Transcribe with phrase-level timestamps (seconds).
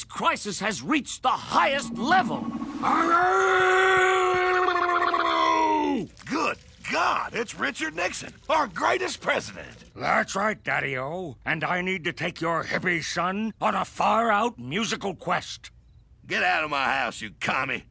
[0.00, 2.40] This crisis has reached the highest level.
[6.24, 6.56] Good
[6.90, 9.68] God, it's Richard Nixon, our greatest president.
[9.94, 11.36] That's right, Daddy O.
[11.44, 15.70] And I need to take your hippie son on a far out musical quest.
[16.26, 17.84] Get out of my house, you commie.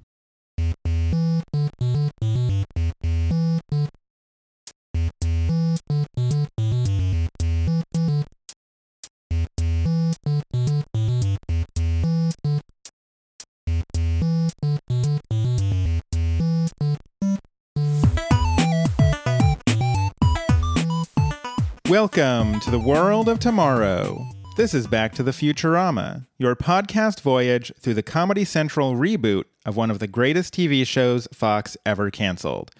[21.90, 24.24] Welcome to the world of tomorrow.
[24.58, 29.76] This is Back to the Futurama, your podcast voyage through the Comedy Central reboot of
[29.76, 32.72] one of the greatest TV shows Fox ever canceled.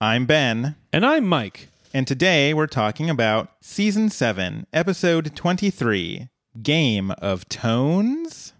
[0.00, 1.68] I'm Ben, And I'm Mike.
[1.92, 6.28] and today we're talking about Season 7, Episode 23
[6.62, 8.52] Game of Tones?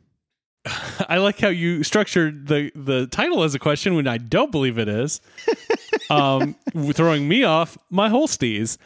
[1.09, 4.78] I like how you structured the, the title as a question when I don't believe
[4.78, 5.20] it is,
[6.11, 6.56] um,
[6.92, 8.78] throwing me off my holsties.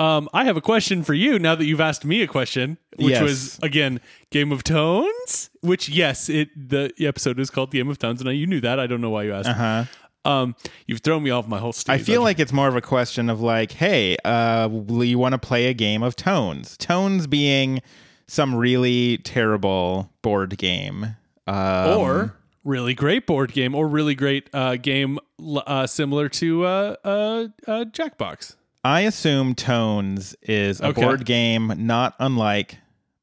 [0.00, 3.10] Um, I have a question for you now that you've asked me a question, which
[3.10, 3.22] Yes.
[3.22, 5.50] was again Game of Tones.
[5.60, 8.80] Which yes, it the episode is called Game of Tones, and I, you knew that.
[8.80, 9.50] I don't know why you asked.
[9.50, 9.84] Uh-huh.
[10.24, 10.54] Um,
[10.86, 11.88] you've thrown me off my holsties.
[11.90, 15.32] I feel like it's more of a question of like, hey, uh, will you want
[15.32, 16.76] to play a game of tones?
[16.78, 17.80] Tones being
[18.26, 21.16] some really terrible board game.
[21.46, 22.34] Um, or
[22.64, 25.18] really great board game, or really great uh, game
[25.66, 28.56] uh, similar to uh, uh, uh, Jackbox.
[28.84, 31.02] I assume Tones is a Okay.
[31.02, 32.78] board game not unlike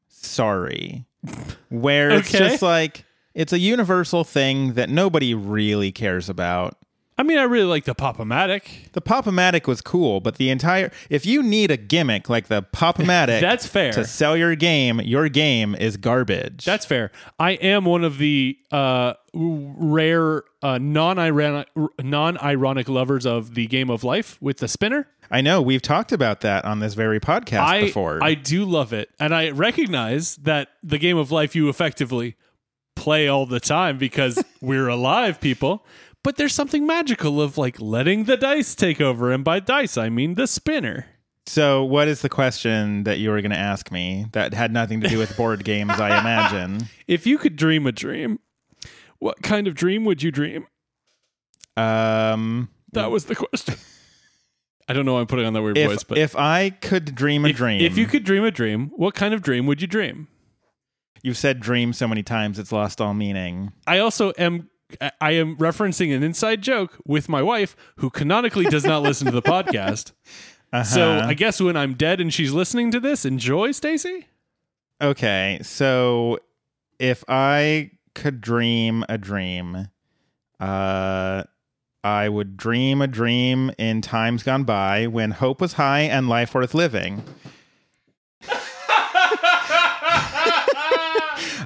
[0.10, 1.06] Sorry,
[1.70, 2.50] where it's Okay.
[2.50, 6.76] just like it's a universal thing that nobody really cares about.
[7.20, 8.92] I mean, I really like the Pop-O-Matic.
[8.92, 13.40] The Pop-O-Matic was cool, but the entire if you need a gimmick like the Pop-O-Matic
[13.42, 13.92] That's fair.
[13.94, 16.66] to sell your game, your game is garbage.
[16.66, 17.12] That's fair.
[17.40, 21.68] I am one of the uh, rare uh, non-ironic
[22.04, 25.08] non-ironic lovers of the game of life with the spinner.
[25.30, 28.20] I know we've talked about that on this very podcast I before.
[28.24, 32.36] I do love it, and I recognize that the game of life you effectively
[32.96, 35.86] play all the time because we're alive people.
[36.24, 40.10] But there's something magical of like letting the dice take over, and by dice I
[40.10, 41.06] mean the spinner.
[41.46, 45.00] so, what is the question that you were going to ask me that had nothing
[45.02, 45.92] to do with board games?
[45.92, 46.88] I imagine.
[47.08, 48.40] If you could dream a dream,
[49.20, 50.68] what kind of dream would you dream?
[51.78, 53.76] Um, That was the question.
[54.88, 57.14] I don't know why I'm putting on that weird if voice, but if I could
[57.16, 59.82] dream a if, dream, if you could dream a dream, what kind of dream would
[59.82, 60.28] you dream?
[61.24, 63.74] you've said dream so many times it's lost all meaning.
[63.88, 64.70] I also am
[65.20, 69.32] I am referencing an inside joke with my wife who canonically does not listen to
[69.34, 70.12] the podcast.
[70.86, 71.28] So Uh-huh.
[71.28, 74.28] I guess when I'm dead and she's listening to this, enjoy Stacy.
[75.02, 76.40] Okay, so
[77.00, 79.90] if I could dream a dream,
[80.60, 81.44] uh,
[82.04, 86.54] I would dream a dream in times gone by when hope was high and life
[86.54, 87.24] worth living.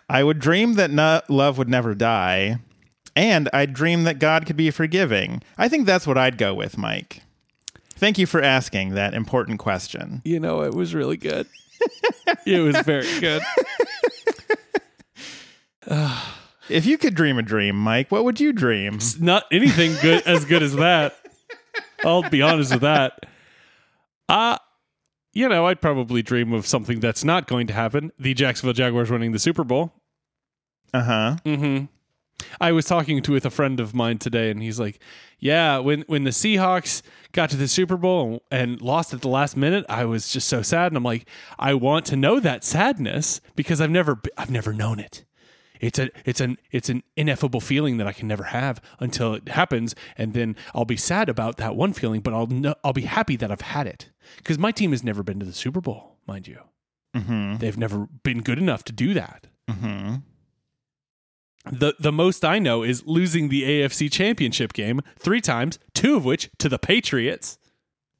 [0.09, 2.59] I would dream that no- love would never die,
[3.16, 5.41] and I'd dream that God could be forgiving.
[5.58, 7.24] I think that's what I'd go with, Mike.
[7.96, 10.22] Thank you for asking that important question.
[10.25, 11.47] You know, it was really good.
[12.46, 13.41] it was very good.
[16.70, 19.00] If you could dream a dream, Mike, what would you dream?
[19.20, 21.16] Not anything good as good as that.
[22.06, 23.26] I'll be honest with that.
[24.30, 24.58] Uh
[25.34, 28.12] you know, I'd probably dream of something that's not going to happen.
[28.20, 29.94] The Jacksonville Jaguars winning the Super Bowl.
[30.94, 31.36] Uh huh.
[31.46, 31.86] Mm-hmm.
[32.60, 35.00] I was talking to with a friend of mine today, and he's like,
[35.40, 37.02] "Yeah, when when the Seahawks
[37.32, 40.62] got to the Super Bowl and lost at the last minute, I was just so
[40.62, 41.28] sad." And I'm like,
[41.60, 45.24] "I want to know that sadness because I've never I've never known it.
[45.81, 49.50] It's a it's an it's an ineffable feeling that I can never have until it
[49.50, 53.02] happens, and then I'll be sad about that one feeling, but I'll know, I'll be
[53.02, 56.18] happy that I've had it because my team has never been to the Super Bowl,
[56.28, 56.59] mind you.
[57.16, 57.58] Mm-hmm.
[57.58, 60.16] They've never been good enough to do that." Mm-hmm.
[61.72, 66.23] The the most I know is losing the AFC Championship game three times, two of
[66.23, 67.58] which to the Patriots.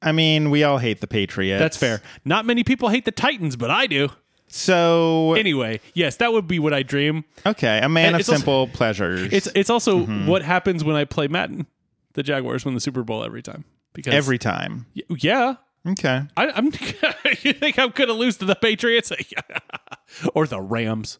[0.02, 1.60] I mean, we all hate the Patriots.
[1.60, 2.02] That's fair.
[2.26, 4.10] Not many people hate the Titans, but I do.
[4.54, 7.24] So, Anyway, yes, that would be what I dream.
[7.46, 9.32] okay, a man And of it's also- simple pleasures.
[9.32, 11.68] It's it's also what happens when I play Madden.
[12.14, 13.64] The Jaguars win the Super Bowl every time
[13.94, 14.86] because every time.
[14.96, 15.56] Y- yeah.
[15.88, 16.22] Okay.
[16.38, 16.66] I, I'm.
[17.42, 19.12] you think I'm gonna lose to the Patriots
[20.36, 21.18] or the Rams?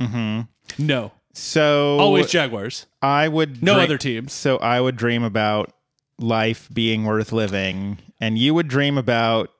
[0.00, 0.40] Mm-hmm.
[0.84, 2.86] No, So always Jaguars.
[3.00, 4.32] I would No dream- other teams.
[4.32, 5.72] So I would dream about
[6.18, 9.50] life being worth living, and you would dream about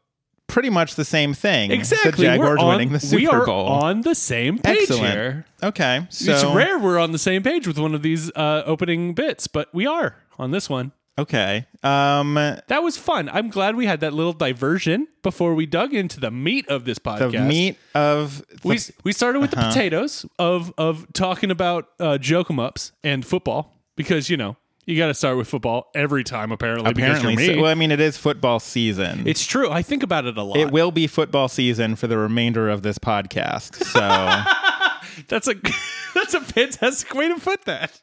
[0.48, 1.70] pretty much the same thing.
[1.70, 2.10] Exactly.
[2.10, 3.66] The Jaguars on- winning the Super we are Bowl.
[3.66, 5.12] on the same page Excellent.
[5.14, 5.44] here.
[5.62, 6.06] okay.
[6.10, 9.46] So it's rare we're on the same page with one of these uh, opening bits,
[9.46, 10.92] but we are on this one.
[11.18, 11.66] Okay.
[11.82, 13.28] Um That was fun.
[13.32, 16.98] I'm glad we had that little diversion before we dug into the meat of this
[16.98, 17.46] the podcast.
[17.46, 19.62] meat of the, we we started with Uh-huh.
[19.68, 24.56] the potatoes of of talking about uh, joke 'em ups and football because you know
[24.88, 26.90] you got to start with football every time apparently.
[26.90, 27.62] apparently because you're me.
[27.62, 29.22] well I mean it is football season.
[29.26, 29.70] it's true.
[29.70, 30.56] I think about it a lot.
[30.56, 33.74] it will be football season for the remainder of this podcast.
[33.84, 34.00] So
[35.28, 35.54] That's a
[36.14, 38.00] that's a fantastic way to put that.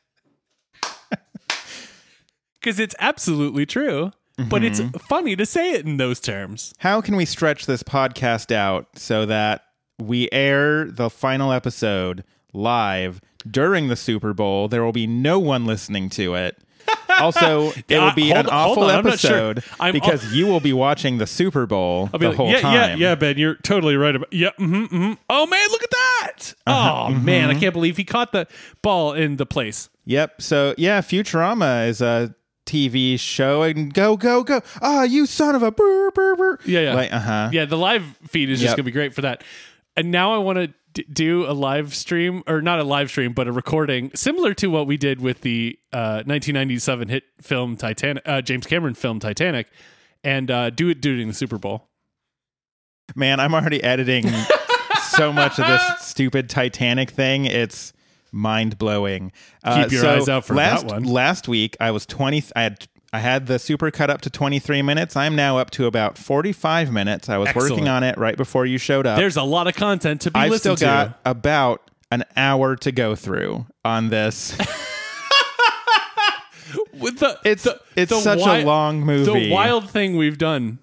[2.59, 4.11] Because it's absolutely true,
[4.49, 4.97] but it's Mm-hmm.
[5.07, 6.73] funny to say it in those terms.
[6.79, 9.61] how can we stretch this podcast out so that
[9.99, 12.23] we air the final episode
[12.53, 14.67] live during the Super Bowl?
[14.67, 16.57] There will be no one listening to it.
[17.19, 19.49] Also, it will be an hold- hold awful on, I'm sure.
[19.49, 22.99] episode I'm- because you will be watching the Super Bowl the like, whole yeah, time.
[22.99, 24.31] yeah, yeah, Ben, you're totally right about.
[24.31, 25.13] Yeah, mm-hmm, mm-hmm.
[25.29, 26.53] Oh man, look at that!
[26.67, 27.57] Uh-huh, oh man, mm-hmm.
[27.57, 28.47] I can't believe he caught the
[28.81, 29.89] ball in the place.
[30.05, 30.41] Yep.
[30.41, 32.35] So yeah, Futurama is a
[32.65, 34.61] TV show, and go go go!
[34.81, 36.59] Ah, you son of a brr, brr, brr.
[36.65, 36.93] Yeah, yeah.
[36.93, 37.49] Like, uh huh.
[37.51, 39.43] Yeah, the live feed is just gonna be great for that.
[39.97, 43.33] And now I want to d- do a live stream, or not a live stream,
[43.33, 48.23] but a recording similar to what we did with the uh, 1997 hit film Titanic,
[48.25, 49.67] uh, James Cameron film Titanic,
[50.23, 51.89] and uh, do it during the Super Bowl.
[53.15, 54.27] Man, I'm already editing
[55.09, 57.45] so much of this stupid Titanic thing.
[57.45, 57.93] It's
[58.31, 59.31] mind blowing.
[59.63, 61.03] Keep your eyes out for that last, one.
[61.03, 62.43] Last week, I was 20.
[62.55, 62.87] I had.
[63.15, 65.15] I had the super cut up to 23 minutes.
[65.15, 67.29] I'm now up to about 45 minutes.
[67.29, 69.17] I was working on it right before you showed up.
[69.17, 71.31] There's a lot of content to be I've still listened got to.
[71.31, 74.51] about an hour to go through on this.
[76.93, 79.45] With the, It's the, it's the such wi- a long movie.
[79.47, 80.79] The wild thing we've done,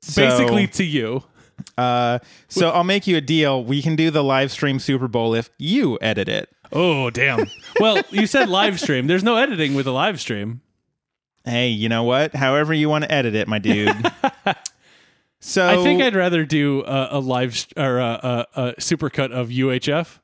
[0.00, 1.24] So- basically to you.
[1.76, 3.62] Uh, so I'll make you a deal.
[3.62, 6.48] We can do the live stream Super Bowl if you edit it.
[6.72, 7.46] Oh damn!
[7.80, 9.06] well, you said live stream.
[9.08, 10.60] There's no editing with a live stream.
[11.48, 12.34] Hey, you know what?
[12.34, 13.96] However you want to edit it, my dude.
[15.40, 19.32] so I think I'd rather do a, a live st- or a, a, a supercut
[19.32, 20.18] of UHF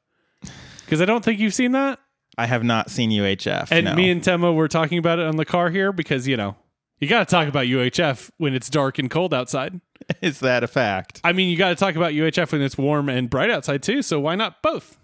[0.84, 1.98] because I don't think you've seen that.
[2.36, 3.68] I have not seen UHF.
[3.70, 3.94] And no.
[3.94, 6.56] me and Temma were talking about it on the car here because you know
[7.00, 9.80] you got to talk about UHF when it's dark and cold outside.
[10.22, 11.20] is that a fact?
[11.24, 14.02] I mean, you got to talk about UHF when it's warm and bright outside too.
[14.02, 14.98] So why not both?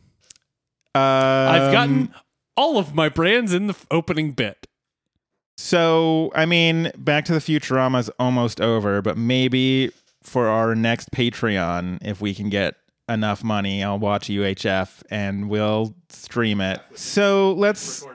[0.95, 2.13] Uh, I've gotten
[2.57, 4.67] all of my brands in the f- opening bit.
[5.61, 9.93] So I mean, Back to the Futurama is almost over, but maybe
[10.23, 12.77] for our next Patreon, if we can get
[13.11, 16.81] enough money, I'll watch UHF and we'll stream it.
[16.95, 18.07] So let's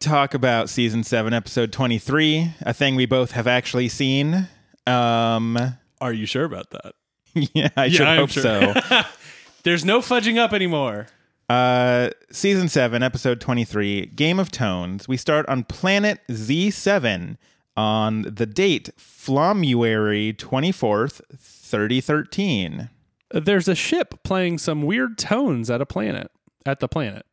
[0.00, 4.48] talk about season seven, episode twenty-three, a thing we both have actually seen.
[4.86, 5.58] Um,
[6.00, 6.94] Are you sure about that?
[7.52, 8.42] yeah, I should I'm hope sure.
[8.42, 9.02] so.
[9.62, 11.06] There's no fudging up anymore.
[11.52, 15.06] Uh, season 7, episode 23, Game of Tones.
[15.06, 17.36] We start on planet Z7
[17.76, 22.88] on the date Flamuary 24th, 3013.
[23.32, 26.30] there's a ship playing some weird tones at a planet
[26.64, 27.26] at the planet.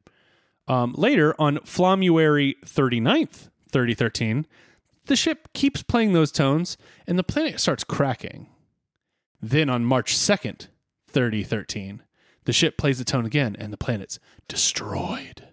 [0.68, 4.45] Um, later on Flamuary 39th, 3013,
[5.06, 6.77] the ship keeps playing those tones
[7.07, 8.48] and the planet starts cracking.
[9.42, 10.68] Then on March 2nd,
[11.07, 12.04] 3013,
[12.50, 14.18] the ship plays the tone again and the planet's
[14.48, 15.48] destroyed.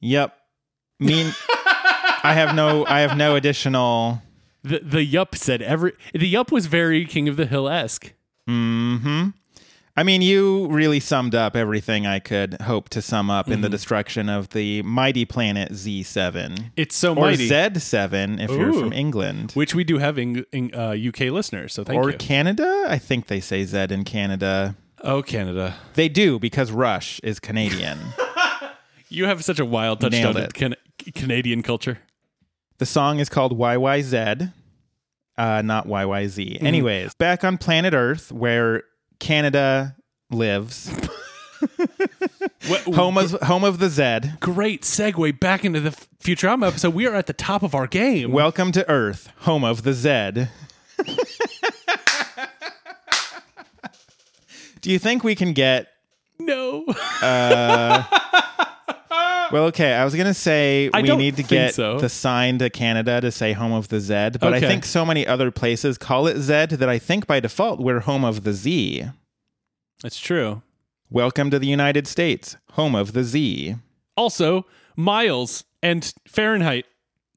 [0.00, 0.36] Yep.
[0.98, 1.32] Mean
[2.24, 4.20] I have no I have no additional
[4.64, 8.12] The the yup said every the yup was very King of the Hill esque.
[8.48, 9.34] Mhm.
[9.96, 13.66] I mean, you really summed up everything I could hope to sum up in the
[13.66, 13.72] Mm-hmm.
[13.72, 16.70] destruction of the mighty planet Z7.
[16.76, 19.52] It's so Or mighty, Z7 if you're from England.
[19.52, 21.74] which we do have in, in, uh, UK listeners.
[21.74, 22.14] So thank or you.
[22.14, 22.86] Or Canada?
[22.88, 24.76] I think they say Z in Canada.
[25.02, 25.76] Oh, Canada.
[25.94, 27.98] They do because Rush is Canadian.
[29.12, 30.54] You have such a wild Nailed touchdown it.
[30.54, 30.76] can-
[31.16, 31.98] Canadian culture.
[32.78, 34.52] the song is called YYZ,
[35.36, 36.62] uh, not YYZ.
[36.62, 38.84] Anyways, back on planet Earth where
[39.18, 39.96] Canada
[40.30, 40.88] lives,
[42.84, 44.30] home of home of the Z.
[44.38, 45.90] Great segue back into the
[46.22, 46.94] Futurama episode.
[46.94, 48.30] We are at the top of our game.
[48.30, 50.46] Welcome to Earth, home of the Z.
[54.80, 55.88] Do you think we can get
[56.38, 56.84] no,
[59.52, 59.92] Well, okay.
[59.94, 61.98] I was gonna say I we don't need to think get so.
[61.98, 64.66] the sign to Canada to say home of the Z, but I Okay.
[64.68, 68.24] think so many other places call it Z that I think by default we're home
[68.24, 69.06] of the Z.
[70.02, 70.62] that's true.
[71.10, 73.74] Welcome to the United States, home of the Z.
[74.16, 74.64] Also,
[74.96, 76.86] miles and Fahrenheit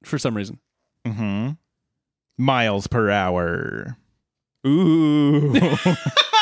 [0.05, 0.59] for some reason.
[1.05, 1.51] hmm
[2.37, 3.97] Miles per hour.
[4.65, 5.53] Ooh.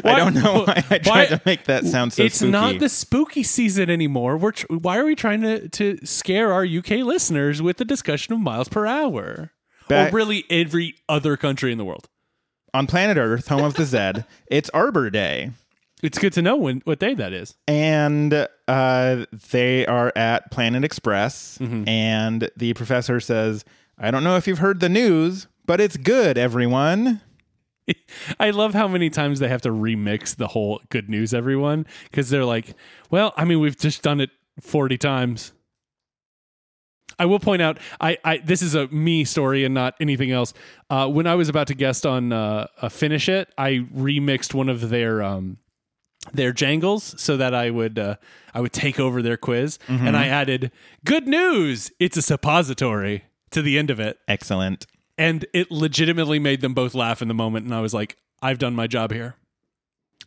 [0.04, 2.50] I don't know why I tried why- to make that sound so it's spooky.
[2.50, 4.36] not the spooky season anymore.
[4.36, 8.34] We're tr- why are we trying to to scare our UK listeners with the discussion
[8.34, 9.52] of miles per hour?
[9.88, 12.08] Back- or really every other country in the world.
[12.74, 15.50] On planet Earth, home of the Zed, it's Arbor Day.
[16.02, 17.54] It's good to know when what day that is.
[17.68, 21.58] And uh, they are at Planet Express.
[21.58, 21.88] Mm-hmm.
[21.88, 23.64] And the professor says,
[23.98, 27.20] I don't know if you've heard the news, but it's good, everyone.
[28.40, 32.30] I love how many times they have to remix the whole good news everyone because
[32.30, 32.74] they're like,
[33.10, 35.52] well, I mean, we've just done it 40 times.
[37.18, 40.54] I will point out, I, I this is a me story and not anything else.
[40.90, 44.88] Uh, when I was about to guest on uh, Finish It, I remixed one of
[44.88, 45.58] their um,
[46.32, 48.16] their jangles so that I would uh,
[48.54, 50.72] I would take over their quiz, and I added
[51.04, 51.90] "Good news!
[52.00, 54.86] It's a suppository" to the end of it Excellent.
[55.22, 58.58] And it legitimately made them both laugh in the moment and i was like i've
[58.58, 59.36] done my job here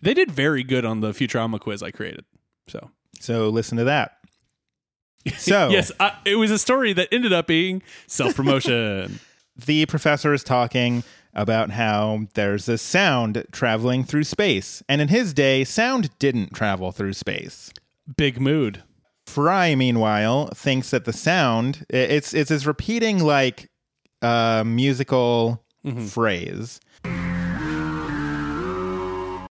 [0.01, 2.25] they did very good on the futurama quiz i created
[2.67, 4.17] so So listen to that.
[5.37, 9.19] So yes I, it was a story that ended up being self-promotion
[9.65, 14.81] the professor is talking about how there's a sound traveling through space.
[14.87, 17.71] And in his day, sound didn't travel through space.
[18.15, 18.83] big mood
[19.25, 23.69] Fry, meanwhile, thinks that the sound it's it's this repeating like
[24.25, 25.63] uh, musical
[26.07, 26.79] phrase.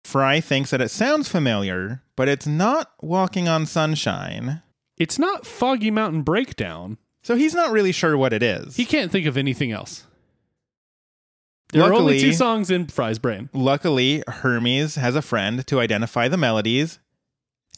[0.04, 4.62] Fry thinks that it sounds familiar, but it's not walking on sunshine.
[4.97, 8.76] it's not foggy mountain breakdown So he's not really sure what it is.
[8.76, 10.04] he can't think of anything else
[11.73, 16.28] there are only two songs in fry's brain Luckily, Hermes has a friend to identify
[16.28, 17.00] the melodies.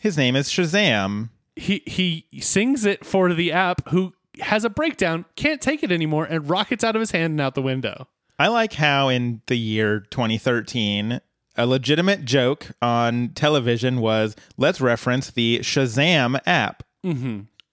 [0.00, 1.30] His name is Shazam.
[1.54, 6.24] he he sings it for the app who has a breakdown can't take it anymore
[6.24, 8.06] and rockets out of his hand and out the window
[8.38, 11.22] I like how in the year 2013,
[11.56, 16.82] a legitimate joke on television was let's reference the Shazam app.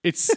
[0.02, 0.30] It's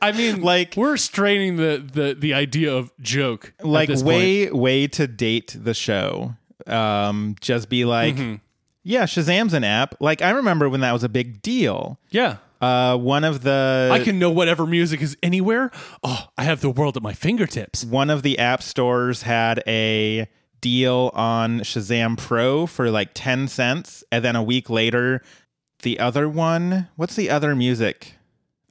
[0.00, 5.08] I mean Like- we're straining the the the idea of joke Like way way to
[5.08, 6.34] date the show.
[6.68, 8.34] Um just be like Mm-hmm.
[8.84, 9.96] yeah, Shazam's an app.
[10.00, 11.98] Like I remember when that was a big deal.
[12.10, 12.36] Yeah.
[12.60, 15.70] Uh one of the I can know whatever music is anywhere.
[16.02, 17.84] Oh, I have the world at my fingertips.
[17.84, 20.28] one of the app stores had a
[20.60, 25.20] deal on Shazam Pro for like 10 cents and then a week later
[25.82, 28.14] the other one what's the other music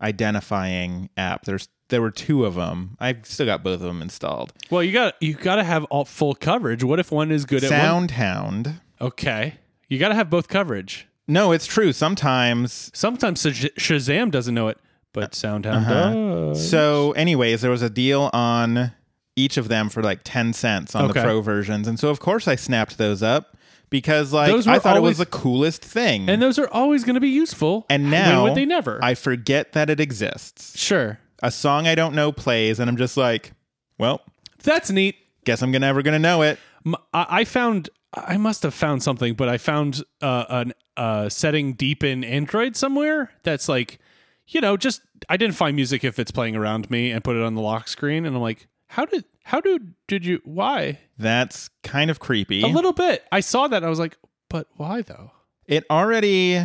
[0.02, 4.54] identifying app there's there were two of them I've still got both of them installed
[4.72, 6.84] Well, you got you got to have all full coverage.
[6.84, 8.82] What if one is good at Soundhound?
[9.00, 9.56] Okay.
[9.88, 11.08] You got to have both coverage.
[11.28, 14.78] No it's true sometimes Sometimes Shaz- Shazam doesn't know it,
[15.14, 16.14] but Soundhound Uh-huh.
[16.54, 16.70] does.
[16.70, 18.92] so anyways there was a deal on
[19.36, 21.20] each of them for like 10 cents on Okay.
[21.20, 23.58] the pro versions and so of course I snapped those up
[23.90, 27.14] because like Those I thought it was the coolest thing And those are always going
[27.16, 27.86] to be useful.
[27.90, 29.00] And when now would they never?
[29.04, 30.78] I forget that it exists.
[30.78, 31.20] sure.
[31.44, 33.52] A song I don't know plays, and I'm just like,
[34.00, 34.22] well,
[34.64, 35.16] That's neat.
[35.44, 36.58] guess I'm gonna never gonna know it.
[36.86, 41.30] M- I I found I must have found something, but I found uh, an uh,
[41.30, 44.00] setting deep in Android somewhere that's like,
[44.48, 47.42] you know, just I didn't find music if it's playing around me and put it
[47.42, 51.70] on the lock screen, and I'm like, how did how did did you why That's
[51.84, 52.62] kind of creepy.
[52.64, 53.24] a little bit?
[53.32, 54.18] I saw that and I was like,
[54.50, 55.32] but why though?
[55.68, 56.62] it already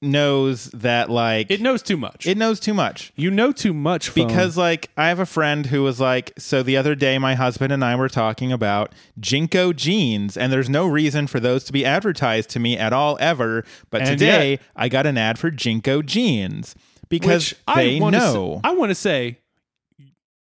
[0.00, 2.26] knows that like It knows too much.
[2.26, 3.12] it knows too much.
[3.16, 4.26] you know too much phone.
[4.28, 7.72] Because like I have a friend who was like, so the other day my husband
[7.72, 11.84] and I were talking about JNCO jeans, and there's no reason for those to be
[11.84, 13.64] advertised to me at all ever.
[13.90, 16.74] But And today yet- I got an ad for JNCO jeans
[17.08, 18.54] because which they I wanna know.
[18.56, 19.38] s- I want to say,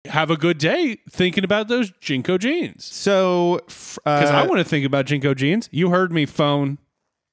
[0.05, 2.85] have a good day thinking about those JNCO jeans.
[2.85, 5.67] so f- uh, Because I want to think about JNCO jeans.
[5.71, 6.77] You heard me, phone.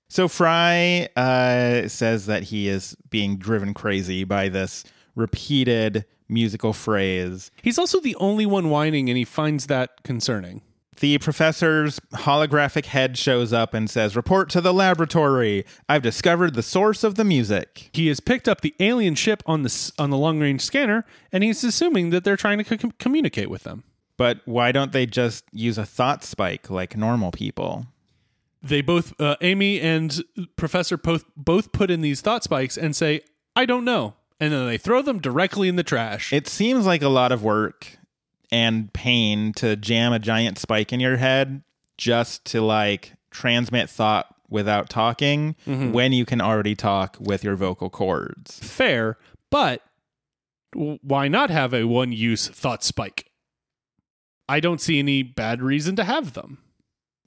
[0.08, 4.84] So Fry uh, says that he is being driven crazy by this
[5.14, 7.50] repeated musical phrase.
[7.62, 10.62] He's also the only one whining, and he finds that concerning.
[11.00, 15.64] The professor's holographic head shows up and says, Report to the laboratory.
[15.88, 17.90] I've discovered the source of the music.
[17.92, 21.44] He has picked up the alien ship on the on the long range scanner, and
[21.44, 23.84] he's assuming that they're trying to co- communicate with them.
[24.16, 27.86] But why don't they just use a thought spike like normal people?
[28.62, 30.22] They both, uh, Amy and
[30.56, 33.20] Professor, both both put in these thought spikes and say,
[33.54, 36.32] "I don't know," and then they throw them directly in the trash.
[36.32, 37.98] It seems like a lot of work
[38.50, 41.62] and pain to jam a giant spike in your head
[41.96, 47.90] just to like transmit thought without talking when you can already talk with your vocal
[47.90, 48.58] cords.
[48.60, 49.18] Fair,
[49.50, 49.82] but
[50.74, 53.26] why not have a one use thought spike?
[54.48, 56.58] I don't see any bad reason to have them.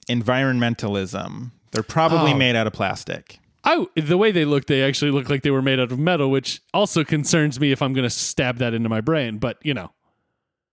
[0.08, 1.50] Environmentalism.
[1.72, 2.36] They're probably Oh.
[2.36, 3.38] made out of plastic.
[3.64, 6.30] I the way they look, they actually look like they were made out of metal,
[6.30, 9.38] which also concerns me if I'm going to stab that into my brain.
[9.38, 9.92] But you know,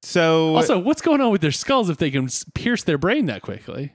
[0.02, 3.42] So also, what's going on with their skulls if they can pierce their brain that
[3.44, 3.94] quickly?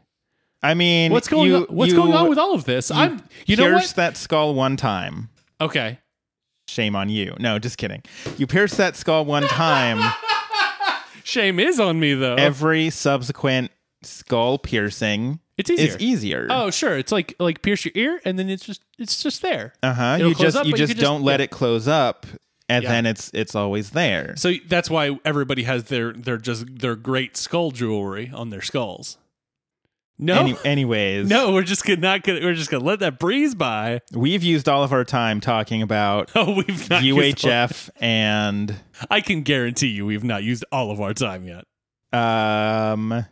[0.62, 1.62] I mean, What's going you- on?
[1.64, 2.90] What's you going on with all of this?
[2.90, 3.22] I'm.
[3.46, 3.96] You know pierce what?
[3.96, 5.28] that skull one time.
[5.60, 5.98] Okay.
[6.68, 7.34] Shame on you.
[7.38, 8.02] No, just kidding.
[8.38, 10.00] You pierce that skull one time.
[11.24, 12.34] Shame is on me though.
[12.36, 13.70] Every subsequent
[14.04, 15.86] skull piercing it's easier.
[15.86, 16.46] is easier.
[16.50, 16.98] Oh, sure.
[16.98, 19.72] It's like like pierce your ear, and then it's just it's just there.
[19.82, 20.16] uh huh.
[20.20, 21.44] You just up, you just could just- don't let yeah.
[21.44, 22.26] it close up,
[22.68, 22.90] and Yeah.
[22.90, 24.34] then it's it's always there.
[24.36, 29.16] So that's why everybody has their their just their great skull jewelry on their skulls.
[30.16, 33.52] No, Any, anyways, no, we're just gonna not gonna we're just gonna let that breeze
[33.56, 34.00] by.
[34.12, 38.76] we've used all of our time talking about Oh, we've not UHF and
[39.10, 41.64] I can guarantee you we've not used all of our time yet.
[42.16, 43.26] um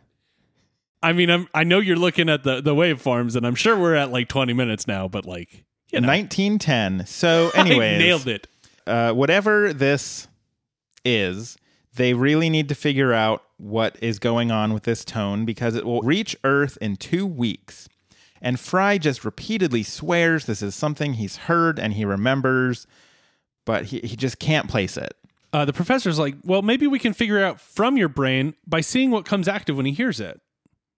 [1.03, 3.95] I mean, I'm I know you're looking at the the waveforms, and I'm sure we're
[3.95, 7.05] at like 20 minutes now, but like you know, 1910.
[7.05, 8.47] So, anyways, nailed it.
[8.87, 10.27] uh, whatever this
[11.05, 11.57] is,
[11.95, 15.85] they really need to figure out what is going on with this tone because it
[15.85, 17.87] will reach Earth in two weeks.
[18.41, 22.87] And Fry just repeatedly swears this is something he's heard and he remembers,
[23.65, 25.15] but he, he just can't place it.
[25.53, 29.11] Uh, the professor's like, well, maybe we can figure out from your brain by seeing
[29.11, 30.41] what comes active when he hears it.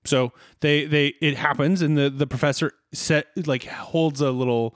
[0.05, 0.31] So
[0.61, 4.75] they they it happens, and the the professor set like holds a little,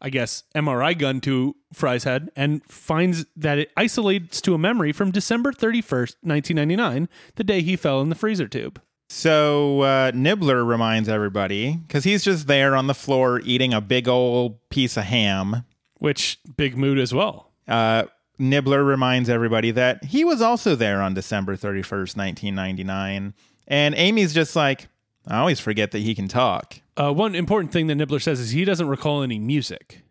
[0.00, 4.92] I guess, MRI gun to Fry's head and finds that it isolates to a memory
[4.92, 8.80] from December thirty first, nineteen ninety nine, the day he fell in the freezer tube.
[9.08, 14.08] So uh, Nibbler reminds everybody because he's just there on the floor eating a big
[14.08, 15.64] old piece of ham.
[15.98, 17.52] Which big mood as well.
[17.66, 18.04] Uh,
[18.38, 23.34] Nibbler reminds everybody that he was also there on December 31st, 1999.
[23.68, 24.88] And Amy's just like,
[25.26, 26.80] I always forget that he can talk.
[26.96, 30.02] Uh, one important thing that Nibbler says is he doesn't recall any music.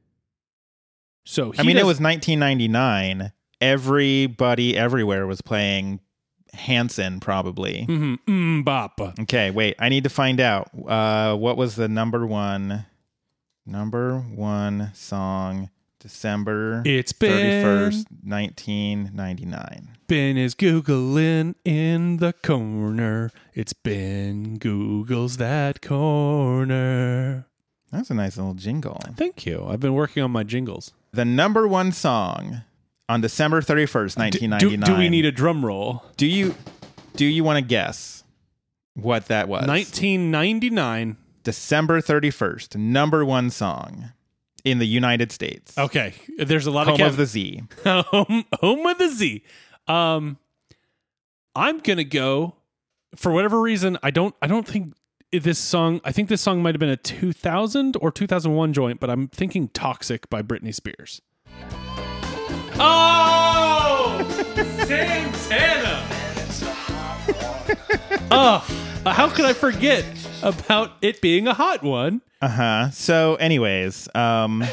[1.23, 3.31] So he I mean, it was 1999.
[3.61, 5.99] Everybody everywhere was playing
[6.53, 7.85] Hanson, probably.
[7.87, 8.99] Mhm, mm, bop.
[9.21, 9.75] Okay, wait.
[9.79, 10.69] I need to find out.
[10.87, 12.85] Uh, what was the number one,
[13.65, 15.69] number one song,
[16.05, 19.89] December It's been 31st, 1999?
[20.07, 23.31] Ben is Googling in the corner.
[23.55, 27.47] It's Ben Googles that corner.
[27.91, 28.99] That's a nice little jingle.
[29.17, 29.65] Thank you.
[29.67, 30.93] I've been working on my jingles.
[31.11, 32.61] The number one song
[33.09, 34.79] on December 31st, Do, 1999.
[34.85, 36.03] do we need a drum roll?
[36.17, 36.53] Do you
[37.15, 38.23] do you want to guess
[38.93, 39.67] what that was?
[39.67, 41.17] 1999.
[41.43, 44.11] December 31st, number one song
[44.65, 45.77] in the United States.
[45.77, 46.13] Okay.
[46.37, 47.63] There's a lot of Home of, of the Z.
[47.85, 49.43] home, home of the Z.
[49.87, 50.37] Um,
[51.55, 52.55] I'm gonna go
[53.15, 53.97] for whatever reason.
[54.03, 54.35] I don't.
[54.41, 54.93] I don't think
[55.31, 56.01] this song.
[56.03, 59.69] I think this song might have been a 2000 or 2001 joint, but I'm thinking
[59.69, 61.21] "Toxic" by Britney Spears.
[62.77, 64.27] Oh,
[64.85, 66.05] Santana!
[68.31, 70.05] oh, how could I forget
[70.41, 72.21] about it being a hot one?
[72.41, 72.89] Uh-huh.
[72.91, 74.63] So anyways, um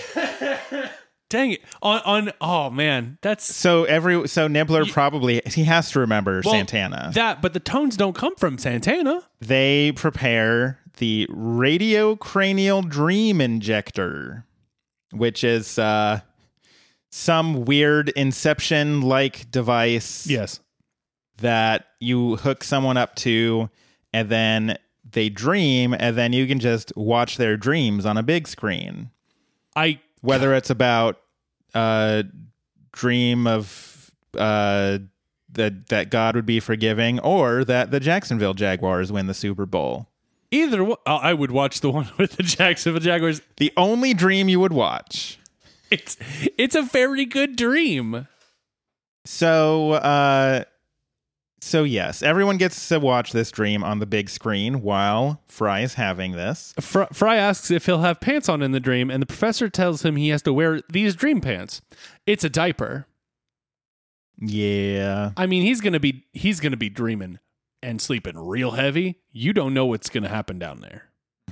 [1.30, 1.62] Dang it!
[1.80, 2.32] On on.
[2.42, 7.10] Oh man, that's so every so Nibbler probably he has to remember Well, Santana.
[7.14, 9.22] That, but the tones don't come from Santana.
[9.40, 14.44] they prepare the radiocranial dream injector,
[15.12, 16.20] which is uh
[17.10, 20.60] some weird inception like device Yes.
[21.38, 23.70] that you hook someone up to
[24.12, 24.76] and then
[25.10, 29.10] they dream and then you can just watch their dreams on a big screen
[29.74, 31.20] I whether it's about
[31.74, 32.22] uh
[32.92, 34.98] dream of uh
[35.52, 40.08] that that God would be forgiving or that the Jacksonville Jaguars win the Super Bowl.
[40.50, 43.42] either one, uh, I would watch the one with the Jacksonville Jaguars.
[43.56, 45.38] The only dream you would watch.
[45.90, 46.16] It's
[46.56, 48.28] it's a very good dream.
[49.26, 50.64] So uh
[51.64, 55.94] so yes, everyone gets to watch this dream on the big screen while Fry is
[55.94, 56.74] having this.
[56.80, 60.04] Fr- Fry asks if he'll have pants on in the dream, and the professor tells
[60.04, 61.80] him he has to wear these dream pants.
[62.26, 63.06] It's a diaper.
[64.38, 65.30] Yeah.
[65.36, 67.38] I mean, he's gonna be he's gonna be dreaming
[67.82, 69.20] and sleeping real heavy.
[69.30, 71.04] You don't know what's gonna happen down there.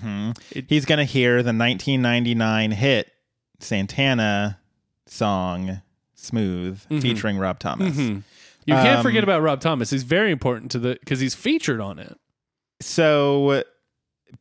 [0.02, 0.36] Mhm.
[0.52, 3.10] It- He's going to hear the 1999 hit
[3.58, 4.58] Santana
[5.06, 5.82] song
[6.14, 7.96] Smooth featuring Rob Thomas.
[7.96, 8.22] Mhm.
[8.66, 9.90] You can't Um, forget about Rob Thomas.
[9.90, 12.16] He's very important to the because he's featured on it.
[12.80, 13.62] So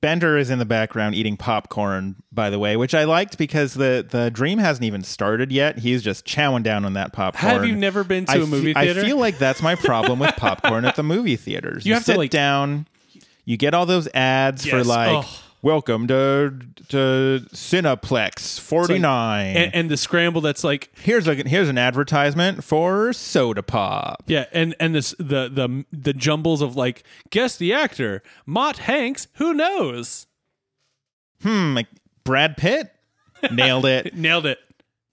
[0.01, 4.05] Bender is in the background eating popcorn, by the way, which I liked because the
[4.07, 5.79] the dream hasn't even started yet.
[5.79, 7.51] He's just chowing down on that popcorn.
[7.53, 9.01] Have you never been to I a movie fe- theater?
[9.01, 11.85] I feel like that's my problem with popcorn at the movie theaters.
[11.85, 12.87] You You, have to, sit like- down,
[13.45, 15.39] you get all those ads for like Oh.
[15.61, 16.53] Welcome to
[16.87, 19.55] to Cineplex 49.
[19.57, 24.23] and, and the scramble that's like here's a here's an advertisement for soda pop.
[24.27, 29.27] yeah and and this the the the jumbles of like guess the actor mott hanks
[29.35, 30.25] who knows
[31.41, 31.87] Hmm, like
[32.25, 32.91] Brad Pitt
[33.49, 34.13] nailed it.
[34.17, 34.59] nailed it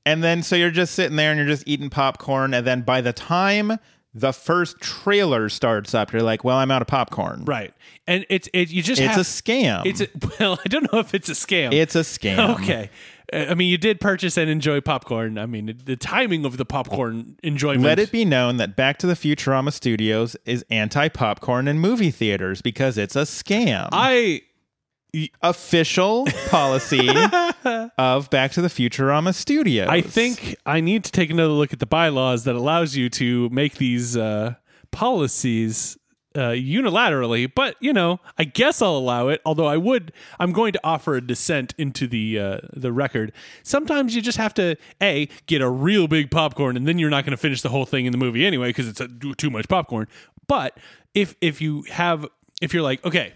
[0.04, 3.00] And then so you're just sitting there and you're just eating popcorn and then by
[3.00, 3.78] the time
[4.18, 7.72] the first trailer starts up you're like, "Well, I'm out of popcorn." right
[8.06, 9.84] and it's it you just It's have, a scam.
[9.84, 10.08] it's a,
[10.40, 12.58] well i don't know if it's a scam it's a scam.
[12.60, 12.88] okay
[13.32, 16.64] Uh, i mean you did purchase and enjoy popcorn i mean the timing of the
[16.64, 21.78] popcorn enjoyment Let it be known that Back to the Futurama Studios is anti-popcorn in
[21.78, 23.88] movie theaters because it's a scam.
[23.92, 24.42] i
[25.42, 27.08] Official policy
[27.98, 29.88] of Back to the Futurama Studios.
[29.88, 33.48] I think I need to take another look at the bylaws that allows you to
[33.50, 34.54] make these uh,
[34.90, 35.98] policies
[36.36, 37.50] uh, unilaterally.
[37.52, 39.40] But you know, I guess I'll allow it.
[39.44, 43.32] Although I would, I'm going to offer a dissent into the uh, the record.
[43.62, 47.24] Sometimes you just have to a get a real big popcorn, and then you're not
[47.24, 49.68] going to finish the whole thing in the movie anyway because it's a, too much
[49.68, 50.08] popcorn.
[50.46, 50.78] But
[51.14, 52.26] if if you have
[52.60, 53.32] if you're like okay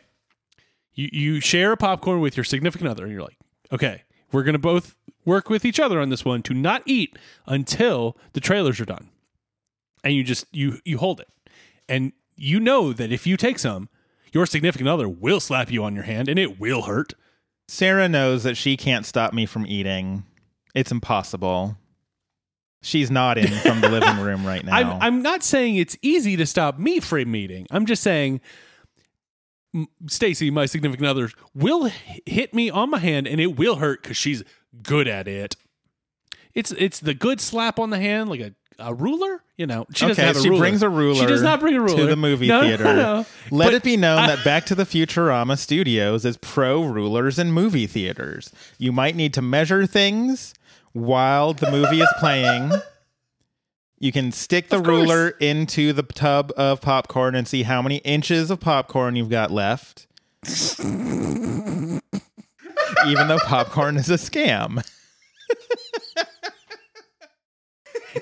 [0.94, 3.38] you, you share a popcorn with your significant other and you're like
[3.72, 7.16] okay we're going to both work with each other on this one to not eat
[7.46, 9.08] until the trailers are done
[10.02, 11.28] and you just you you hold it
[11.88, 13.88] and you know that if you take some
[14.32, 17.14] your significant other will slap you on your hand and it will hurt
[17.70, 20.24] Sarah knows that she can't stop me from eating.
[20.74, 21.76] It's impossible.
[22.82, 24.74] She's nodding from the living room right now.
[24.74, 28.40] I'm, I'm not saying it's easy to stop me from eating i'm just saying
[30.08, 31.90] Stacy, my significant other, will
[32.26, 34.42] hit me on my hand and it will hurt because she's
[34.82, 35.54] good at it.
[36.54, 39.44] It's it's the good slap on the hand, like a, a ruler.
[39.56, 40.60] You know, she doesn't have a she ruler.
[40.60, 41.20] brings a ruler.
[41.20, 42.84] She does not bring a ruler to the movie No, no, theater.
[42.84, 43.26] no.
[43.52, 47.52] Let But it be known that Back to the Futurama Studios is pro rulers in
[47.52, 48.50] movie theaters.
[48.78, 50.54] You might need to measure things
[50.92, 52.72] while the movie is playing.
[54.02, 58.50] You can stick the ruler into the tub of popcorn and see how many inches
[58.50, 60.06] of popcorn you've got left.
[63.06, 64.82] Even though popcorn is a scam.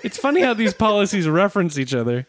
[0.02, 2.26] It's funny how these policies reference each other.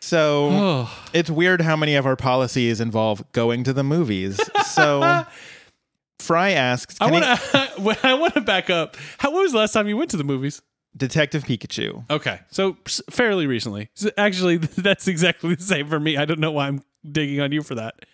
[0.00, 4.40] So it's weird how many of our policies involve going to the movies.
[4.64, 5.26] So
[6.18, 8.06] Fry asks, I can want to.
[8.06, 8.96] I want to back up.
[9.18, 10.62] How when was the last time you went to the movies?
[10.96, 12.08] Detective Pikachu.
[12.10, 12.76] Okay, so
[13.10, 13.90] fairly recently.
[13.94, 16.16] So actually, that's exactly the same for me.
[16.16, 18.04] I don't know why I'm digging on you for that.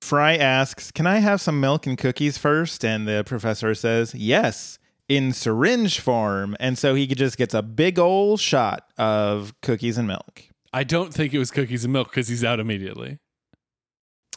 [0.00, 2.84] Fry asks, Can I have some milk and cookies first?
[2.84, 4.78] And the professor says, Yes,
[5.08, 6.56] in syringe form.
[6.60, 10.44] And so he just gets a big old shot of cookies and milk.
[10.72, 13.18] I don't think it was cookies and milk because he's out immediately.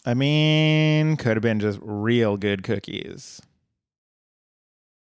[0.06, 3.42] I mean, could have been just real good cookies.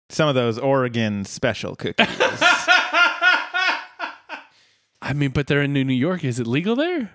[0.10, 2.08] Some of those Oregon special cookies.
[5.02, 6.24] I mean, but they're in New York.
[6.24, 7.12] Is it legal there?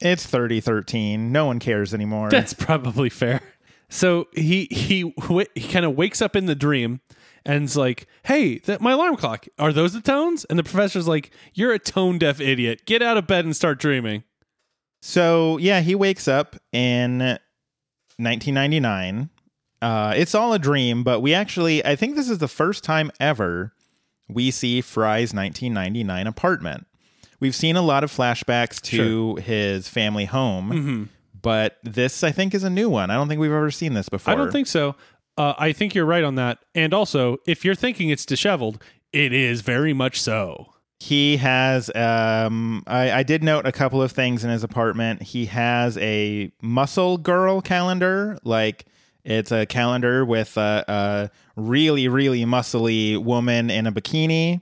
[0.00, 1.32] it's 3013.
[1.32, 2.28] No one cares anymore.
[2.30, 3.40] That's probably fair.
[3.88, 5.14] So he he
[5.54, 7.00] he kind of wakes up in the dream
[7.46, 9.46] and's like, "Hey, that my alarm clock.
[9.58, 12.84] Are those the tones?" And the professor's like, "You're a tone deaf idiot.
[12.84, 14.24] Get out of bed and start dreaming."
[15.00, 17.18] So yeah, he wakes up in
[18.18, 19.30] 1999.
[19.82, 23.10] Uh, it's all a dream, but we actually, I think this is the first time
[23.20, 23.72] ever
[24.28, 26.86] we see Fry's 1999 apartment.
[27.38, 31.02] We've seen a lot of flashbacks to his family home, Mm-hmm.
[31.42, 33.10] but this I think is a new one.
[33.10, 34.32] I don't think we've ever seen this before.
[34.32, 34.96] I don't think so.
[35.36, 36.58] Uh, I think you're right on that.
[36.74, 40.72] And also, if you're thinking it's disheveled, it is very much so.
[40.98, 45.44] he has um I, I did note a couple of things in his apartment he
[45.46, 48.86] has a muscle girl calendar like
[49.26, 54.60] it's a calendar with a, a really really muscly woman in a bikini.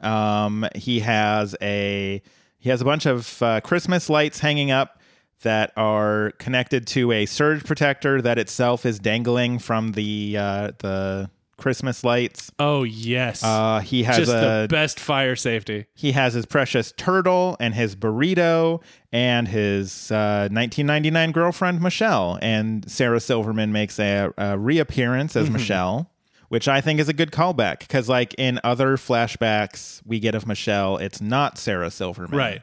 [0.00, 2.22] Um he has a
[2.58, 5.00] he has a bunch of uh, christmas lights hanging up
[5.42, 11.30] that are connected to a surge protector that itself is dangling from the uh the
[11.58, 15.86] christmas lights Oh yes, uh he has just a the best fire safety.
[15.94, 22.38] he has his precious turtle and his burrito and his uh, 1999 girlfriend Michelle.
[22.42, 26.10] And Sarah Silverman makes a, a reappearance as Michelle,
[26.48, 30.46] which I think is a good callback because, like in other flashbacks we get of
[30.46, 32.62] Michelle, it's not Sarah Silverman, Right.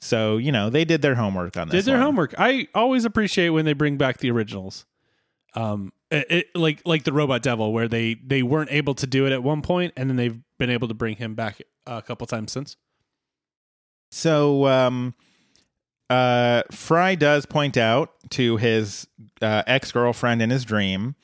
[0.00, 1.84] So you know they did their homework on this.
[1.84, 2.06] Did their one.
[2.06, 2.34] homework.
[2.36, 4.84] I always appreciate when they bring back the originals.
[5.54, 9.26] Um, it, it- like like the Robot Devil, where they they weren't able to do
[9.26, 12.26] it at one point, and then they've been able to bring him back a couple
[12.26, 12.76] times since.
[14.10, 15.14] So um,
[16.10, 19.06] uh, Fry does point out to his
[19.40, 21.14] uh, ex girlfriend in his dream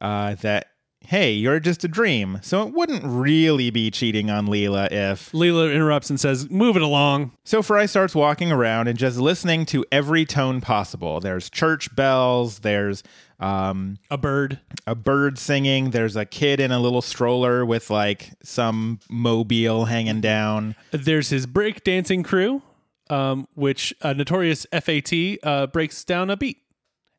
[0.00, 0.66] uh, that,
[1.06, 2.38] hey, you're just a dream.
[2.42, 5.32] So it wouldn't really be cheating on Leela if.
[5.32, 9.66] Leela interrupts and says, "Move it along." So Fry starts walking around and just listening
[9.66, 11.20] to every tone possible.
[11.20, 13.02] There's church bells, there's
[13.38, 14.60] um, A bird.
[14.86, 20.20] a bird singing, there's a kid in a little stroller with like some mobile hanging
[20.20, 20.74] down.
[20.90, 22.62] There's his break dancing crew,
[23.10, 26.58] um, which a notorious FAT uh, breaks down a beat,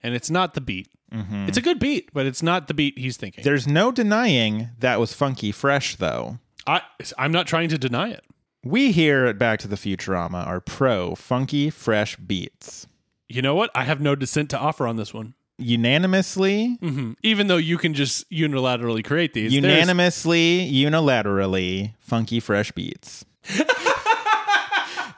[0.02, 0.88] and it's not the beat.
[1.12, 3.44] It's a good beat, but it's not the beat he's thinking.
[3.44, 6.40] There's no denying that was funky fresh, though.
[6.66, 6.82] I,
[7.18, 8.26] I'm not trying to deny it.
[8.64, 12.86] We here at Back to the Futurama are pro funky fresh beats.
[13.30, 13.72] You know what?
[13.74, 15.34] I have no dissent to offer on this one.
[15.60, 22.72] Unanimously, hmm Even though you can just unilaterally create these, there's- unanimously, unilaterally, funky fresh
[22.74, 23.24] beats.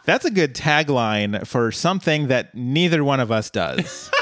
[0.06, 4.10] That's a good tagline for something that neither one of us does.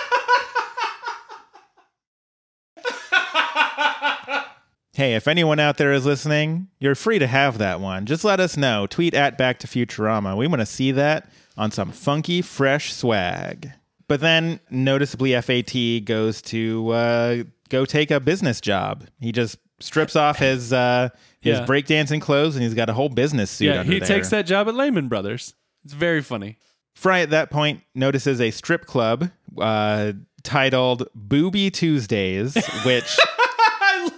[4.98, 8.08] hey, if anyone out there is listening, you're free to have that one.
[8.08, 8.88] Just let us know.
[8.88, 10.36] Tweet at Back to Futurama.
[10.36, 13.72] We want to see that on some funky, fresh swag.
[14.08, 19.06] But then, noticeably, FAT goes to uh, go take a business job.
[19.20, 21.10] He just strips off his uh,
[21.42, 21.66] his Yeah.
[21.66, 23.66] breakdancing clothes, and he's got a whole business suit.
[23.66, 24.08] yeah, he there.
[24.08, 25.54] takes that job at Lehman Brothers.
[25.86, 26.58] It's very funny.
[26.96, 29.30] Fry at that point notices a strip club
[29.60, 33.18] uh, titled Booby Tuesdays, which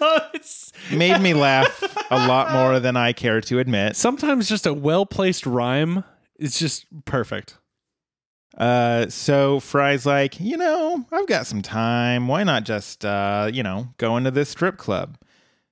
[0.02, 0.71] I love it.
[0.91, 3.95] made me laugh a lot more than I care to admit.
[3.95, 6.04] Sometimes just a well placed rhyme
[6.38, 7.58] is just perfect.
[8.58, 12.28] Uh, so Fry's like, you know, I've got some time.
[12.28, 15.17] Why not just, uh, you know, go into this strip club?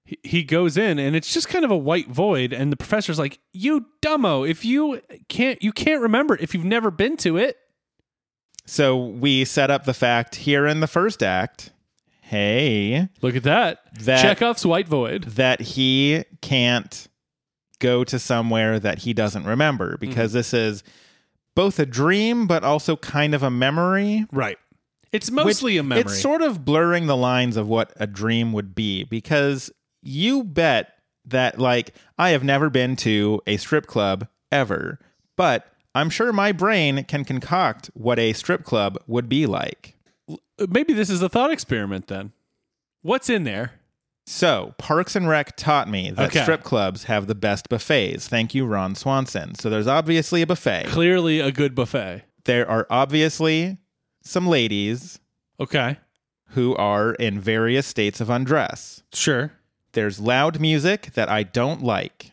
[0.06, 3.19] He- He goes in and it's just kind of a white void, and the professor's
[3.19, 4.49] like, "You dumbo!
[4.49, 7.58] If you can't, you can't remember it if you've never been to it."
[8.65, 11.71] So we set up the fact here in the first act.
[12.27, 13.79] Hey, Look at that.
[14.01, 15.23] That- Chekhov's white void.
[15.23, 17.07] that he can't
[17.79, 20.09] go to somewhere that he doesn't remember mm-hmm.
[20.09, 20.83] because this is
[21.55, 24.25] both a dream but also kind of a memory.
[24.33, 24.57] Right.
[25.13, 26.01] It's which- mostly a memory.
[26.01, 30.89] It's sort of blurring the lines of what a dream would be because you bet
[31.23, 34.99] that like I have never been to a strip club ever,
[35.37, 39.96] but I'm sure my brain can concoct what a strip club would be like.
[40.69, 42.31] Maybe this is a thought experiment then.
[43.01, 43.73] What's in there?
[44.25, 46.41] So, Parks and Rec taught me that Okay.
[46.41, 48.27] strip clubs have the best buffets.
[48.27, 49.55] Thank you, Ron Swanson.
[49.55, 50.85] So, there's obviously a buffet.
[50.87, 52.23] Clearly a good buffet.
[52.45, 53.77] There are obviously
[54.23, 55.19] some ladies
[55.59, 55.97] Okay.
[56.49, 59.03] who are in various states of undress.
[59.13, 59.53] Sure.
[59.93, 62.31] There's loud music that I don't like.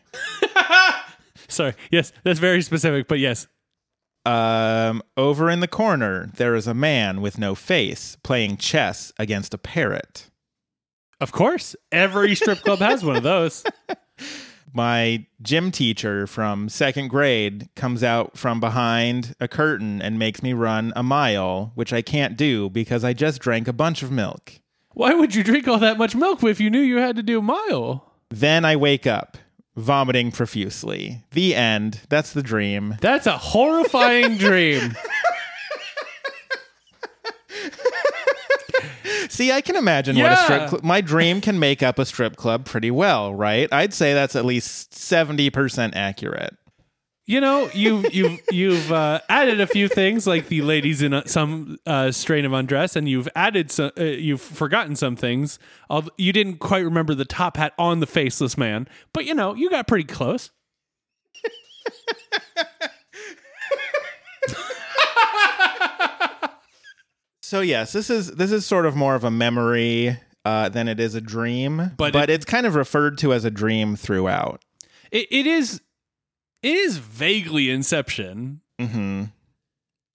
[1.47, 1.73] Sorry.
[1.91, 3.47] Yes, that's very specific, but yes.
[4.25, 9.53] Um, over in the corner, there is a man with no face playing chess against
[9.53, 10.29] a parrot.
[11.21, 11.75] Of course.
[11.91, 13.63] Every strip club has one of those.
[14.73, 20.51] My gym teacher from second grade comes out from behind a curtain and makes me
[20.51, 24.59] run a mile, which I can't do because I just drank a bunch of milk.
[24.93, 27.39] Why would you drink all that much milk if you knew you had to do
[27.39, 28.11] a mile?
[28.29, 29.37] Then I wake up,
[29.75, 31.23] vomiting profusely.
[31.31, 32.01] The end.
[32.09, 32.95] That's the dream.
[33.01, 34.95] That's a horrifying dream.
[39.29, 40.67] See, I can imagine what a strip Yeah.
[40.69, 40.83] club.
[40.83, 43.67] My dream can make up a strip club pretty well, right?
[43.71, 46.55] I'd say that's at least 70% accurate.
[47.27, 51.27] You know, you've you've you've uh, added a few things like the ladies in a,
[51.27, 53.89] some uh, strain of undress, and you've added some.
[53.97, 55.57] Uh, you've forgotten some things.
[55.89, 59.55] Although you didn't quite remember the top hat on the faceless man, but you know
[59.55, 60.51] you got pretty close.
[67.41, 70.99] So yes, this is this is sort of more of a memory uh, than it
[70.99, 74.63] is a dream, But but, it- it's kind of referred to as a dream throughout.
[75.11, 75.81] It, it is
[76.65, 78.61] it is vaguely Inception.
[78.79, 79.25] hmm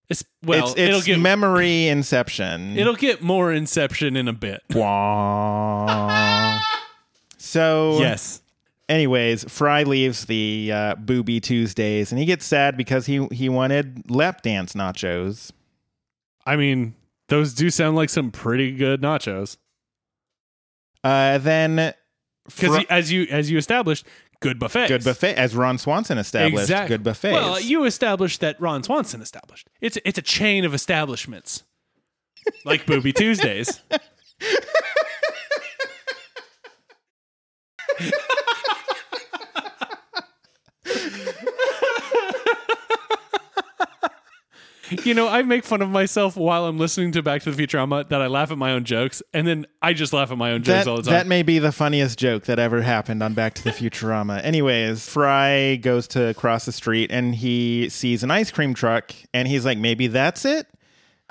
[0.09, 2.77] It's, well, it's it'll get memory inception.
[2.79, 4.63] it'll get more Inception in a bit.
[4.75, 6.61] Wah.
[7.39, 8.43] so Yes.
[8.89, 14.11] Anyways, Fry leaves the uh, Booby Tuesdays, and he gets sad because he he wanted
[14.11, 15.53] lap dance nachos.
[16.45, 16.97] I mean,
[17.29, 19.59] those do sound like some pretty good nachos.
[21.05, 21.95] Uh, then
[22.47, 24.05] Because Fry- as you as you established,
[24.41, 24.89] good buffet.
[24.89, 26.97] good buffet, as Ron Swanson established, Exactly.
[26.97, 27.33] good buffet.
[27.33, 29.69] Well, you established that Ron Swanson established.
[29.81, 31.63] It's it's a chain of establishments,
[32.65, 33.81] like Booby Tuesdays.
[45.05, 48.09] You know, I make fun of myself while I'm listening to Back to the Futurama
[48.09, 50.63] that I laugh at my own jokes, and then I just laugh at my own
[50.63, 51.13] jokes That, all the time.
[51.13, 54.43] that may be the funniest joke that ever happened on Back to the Futurama.
[54.45, 59.47] Anyways, Fry goes to cross the street and he sees an ice cream truck and
[59.49, 60.67] he's like, maybe that's it?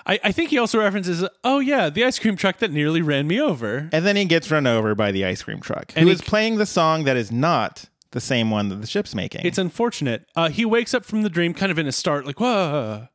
[0.06, 3.28] I, I think he also references, oh yeah, the ice cream truck that nearly ran
[3.28, 3.90] me over.
[3.92, 6.22] And then he gets run over by the ice cream truck, And who he- is
[6.22, 9.42] playing the song that is not the same one that the ship's making.
[9.46, 10.26] It's unfortunate.
[10.36, 13.08] Uh, he wakes up from the dream kind of in a start, like, whoa.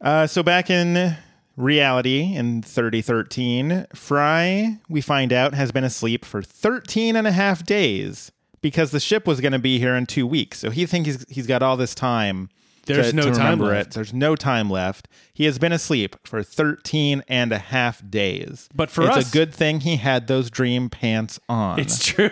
[0.00, 1.16] Uh, so back in
[1.56, 7.64] reality in 3013, Fry, we find out, has been asleep for 13 and a half
[7.64, 8.30] days
[8.60, 10.58] because the ship was going to be here in two weeks.
[10.58, 12.50] So he thinks he's, he's got all this time.
[12.84, 13.88] There's to, no to time left.
[13.88, 13.94] It.
[13.94, 15.08] There's no time left.
[15.34, 18.68] He has been asleep for 13 and a half days.
[18.74, 21.80] But for it's us- a good thing he had those dream pants on.
[21.80, 22.30] It's true.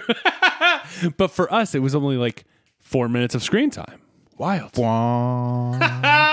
[1.16, 2.44] but for us, it was only like
[2.78, 4.00] four minutes of screen time.
[4.36, 4.76] Wild.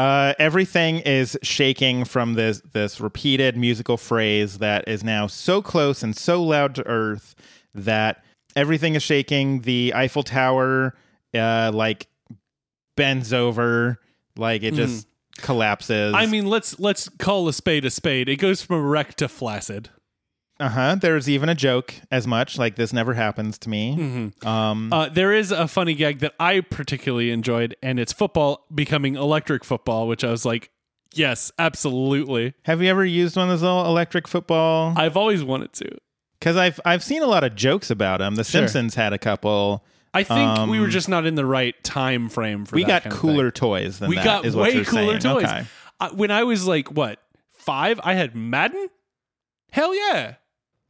[0.00, 6.02] Uh, everything is shaking from this this repeated musical phrase that is now so close
[6.02, 7.34] and so loud to Earth
[7.74, 8.24] that
[8.56, 9.60] everything is shaking.
[9.60, 10.94] The Eiffel Tower,
[11.34, 12.06] uh, like
[12.96, 14.00] bends over,
[14.38, 16.14] like it just collapses.
[16.14, 18.30] I mean, let's let's call a spade a spade.
[18.30, 19.90] It goes from wreck to flaccid.
[20.60, 20.94] Uh huh.
[21.00, 24.32] There's even a joke as much like this never happens to me.
[24.44, 29.16] Um, Uh, there is a funny gag that I particularly enjoyed, and it's football becoming
[29.16, 30.70] electric football, which I was like,
[31.14, 32.54] yes, absolutely.
[32.64, 34.94] have you ever used one of those little electric football?
[34.96, 35.90] I've always wanted to.
[36.38, 38.34] Because I've I've seen a lot of jokes about them.
[38.36, 38.60] The Sure.
[38.62, 39.84] Simpsons had a couple.
[40.14, 42.88] I think we were just not in the right time frame for Um, We that
[42.88, 44.24] got kind of cooler toys than We that.
[44.24, 45.34] got is what way you're cooler saying.
[45.36, 45.44] toys.
[45.44, 45.64] Okay.
[46.00, 47.20] Uh, when I was like, what,
[47.52, 48.88] five, I had Madden?
[49.70, 50.34] Hell yeah.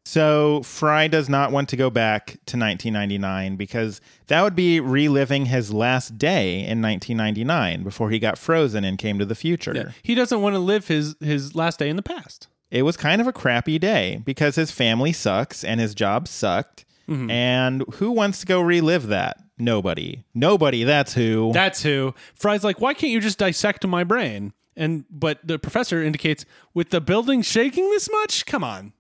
[0.05, 5.47] So Fry does not want to go back to 1999 because that would be reliving
[5.47, 9.95] his last day in 1999 before he got frozen and came to the future.
[10.03, 12.49] He doesn't want to live his, his last day in the past.
[12.71, 16.85] It was kind of a crappy day because his family sucks and his job sucked.
[17.09, 17.31] Mm-hmm.
[17.31, 19.39] And who wants to go relive that?
[19.59, 20.25] Nobody.
[20.33, 20.85] Nobody.
[20.85, 21.51] That's who.
[21.53, 22.15] That's who.
[22.35, 24.53] Fry's like, why can't you just dissect my brain?
[24.77, 28.93] And but the professor indicates, with the building shaking this much, come on.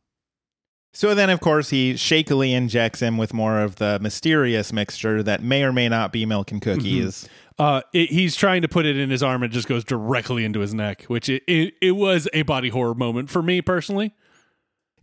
[0.92, 5.42] So then, of course, he shakily injects him with more of the mysterious mixture that
[5.42, 7.28] may or may not be milk and cookies.
[7.58, 10.44] Uh, it, he's trying to put it in his arm and it just goes directly
[10.44, 14.14] into his neck, which it, it, it was a body horror moment for me personally.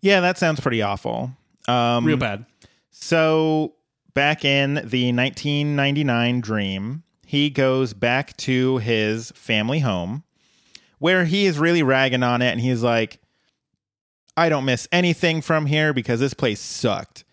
[0.01, 1.31] Yeah, that sounds pretty awful.
[1.67, 2.45] Um, Real bad.
[2.89, 3.75] So
[4.13, 10.23] back in the 1999 dream, he goes back to his family home
[10.99, 13.19] where he is really ragging on it and he's like,
[14.37, 17.23] I don't miss anything from here because this place sucked.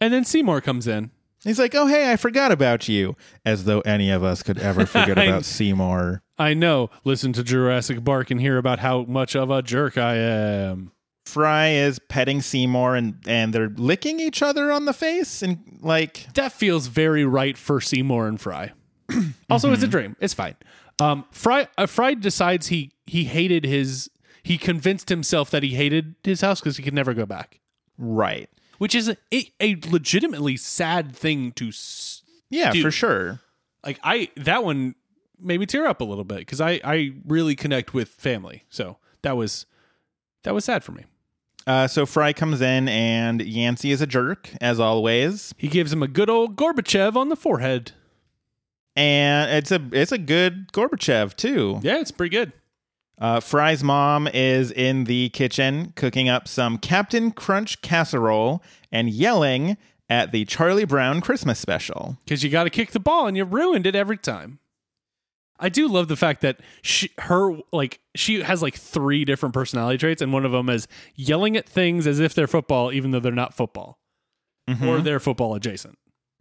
[0.00, 1.12] And then Seymour comes in.
[1.44, 3.16] He's like, oh, hey, I forgot about you.
[3.44, 6.22] As though any of us could ever forget I- about Seymour.
[6.38, 6.90] I know.
[7.04, 10.90] Listen to Jurassic Bark and hear about how much of a jerk I am.
[11.24, 15.40] Fry is petting Seymour and, and they're licking each other on the face.
[15.42, 18.72] And like, That feels very right for Seymour and Fry.
[19.50, 20.16] also, it's a dream.
[20.18, 20.56] It's fine.
[21.00, 24.10] Um, Fry uh, Fry decides he he hated his.
[24.42, 27.60] He convinced himself that he hated his house because he could never go back,
[27.96, 28.50] right.
[28.78, 32.82] which is a, a legitimately sad thing to s- Yeah, Dude.
[32.82, 33.40] for sure.
[33.86, 33.98] like.
[34.02, 34.94] I that one
[35.40, 38.64] made me tear up a little bit because I I really connect with family.
[38.68, 39.66] So that was
[40.42, 41.04] that was sad for me.
[41.64, 45.54] Uh, so Fry comes in and Yancy is a jerk, as always.
[45.56, 47.92] He gives him a good old Gorbachev on the forehead.
[48.96, 51.78] and it's a it's a good Gorbachev too.
[51.82, 52.52] Yeah, it's pretty good.
[53.18, 59.76] Uh, Fry's mom is in the kitchen cooking up some Captain Crunch casserole and yelling
[60.10, 62.18] at the Charlie Brown Christmas special.
[62.24, 64.58] because you got to kick the ball and you ruined it every time.
[65.60, 69.96] I do love the fact that she, her, like, she has like three different personality
[69.96, 73.20] traits, and one of them is yelling at things as if they're football, even though
[73.20, 74.00] they're not football,
[74.84, 75.96] or they're football adjacent.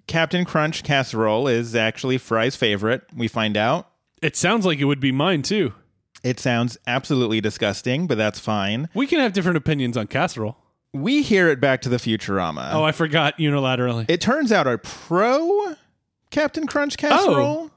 [0.08, 3.04] Captain Crunch casserole is actually Fry's favorite.
[3.16, 3.90] We find out.
[4.24, 5.74] It sounds like it would be mine too.
[6.24, 8.90] It sounds absolutely disgusting, but that's fine.
[8.94, 10.58] We can have different opinions on casserole.
[10.94, 12.74] We hear it back to the Futurama.
[12.74, 14.06] Oh, I forgot unilaterally.
[14.10, 15.76] It turns out are pro
[16.30, 17.72] Captain Crunch casserole.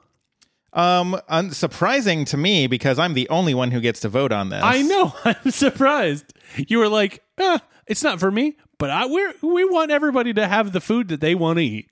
[0.72, 4.62] Um, unsurprising to me because I'm the only one who gets to vote on this.
[4.62, 5.14] I know.
[5.24, 6.32] I'm surprised.
[6.56, 10.48] You were like, eh, it's not for me, but I we we want everybody to
[10.48, 11.88] have the food that they want to eat.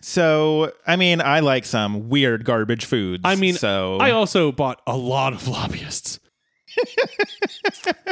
[0.00, 3.22] So, I mean, I like some weird garbage foods.
[3.24, 6.20] I mean, so I also bought a lot of lobbyists.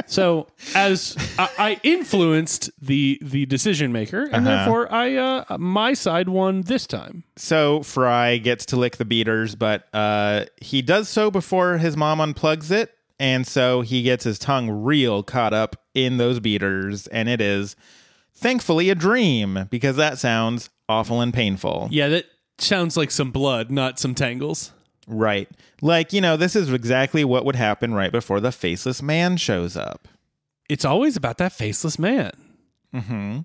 [0.07, 4.57] so as I, I influenced the the decision maker, and Uh-huh.
[4.57, 7.25] therefore I uh, my side won this time.
[7.37, 12.19] So Fry gets to lick the beaters, but uh, he does so before his mom
[12.19, 12.93] unplugs it.
[13.19, 17.07] And so he gets his tongue real caught up in those beaters.
[17.07, 17.75] And it is
[18.37, 21.89] thankfully a dream because that sounds awful and painful.
[21.91, 22.27] Yeah, that
[22.59, 24.73] sounds like some blood, not some tangles.
[25.09, 25.49] Right.
[25.83, 29.77] Like, you know, this is exactly what would happen right before the faceless man shows
[29.77, 30.09] up.
[30.69, 32.33] It's always about that faceless man.
[32.95, 33.45] Mhm.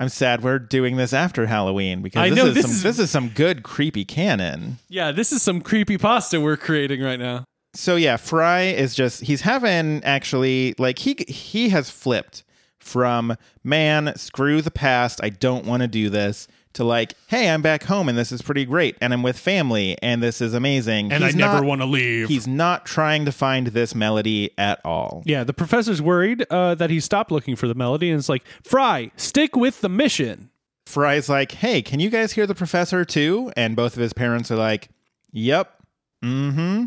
[0.00, 2.82] I'm sad we're doing this after Halloween because I this, know, is this some is-
[2.84, 4.78] this is some good creepy canon.
[4.88, 7.44] Yeah, this is some creepy pasta we're creating right now.
[7.74, 12.44] So yeah, Fry is just he's having actually like he he has flipped
[12.88, 17.62] from man screw the past I don't want to do this to like hey I'm
[17.62, 21.12] back home and this is pretty great and I'm with family and this is amazing
[21.12, 22.28] And He's I never want to leave.
[22.28, 25.22] He's not trying to find this melody at all.
[25.24, 28.44] Yeah, the professor's worried uh, that he stopped looking for the melody, and it's like,
[28.62, 30.50] Fry, stick with the mission.
[30.86, 34.50] Fry's like, "Hey, can you guys hear the professor too?" And both of his parents
[34.50, 34.88] are like,
[35.32, 35.70] "Yep."
[36.24, 36.84] Mm-hmm.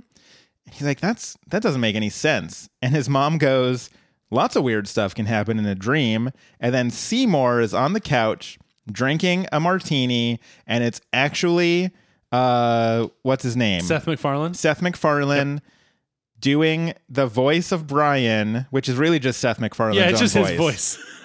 [0.71, 3.89] He's like, "That's that doesn't make any sense." And his mom goes,
[4.31, 7.99] "Lots of weird stuff can happen in a dream." And then Seymour is on the
[7.99, 8.57] couch
[8.91, 11.91] drinking a martini, and it's actually
[12.31, 13.81] uh, what's his name?
[13.81, 14.53] Seth MacFarlane.
[14.53, 15.61] Seth MacFarlane.
[16.39, 20.57] Doing the voice of Brian, which is really just Seth MacFarlane's Yeah, it's just his
[20.57, 20.97] voice.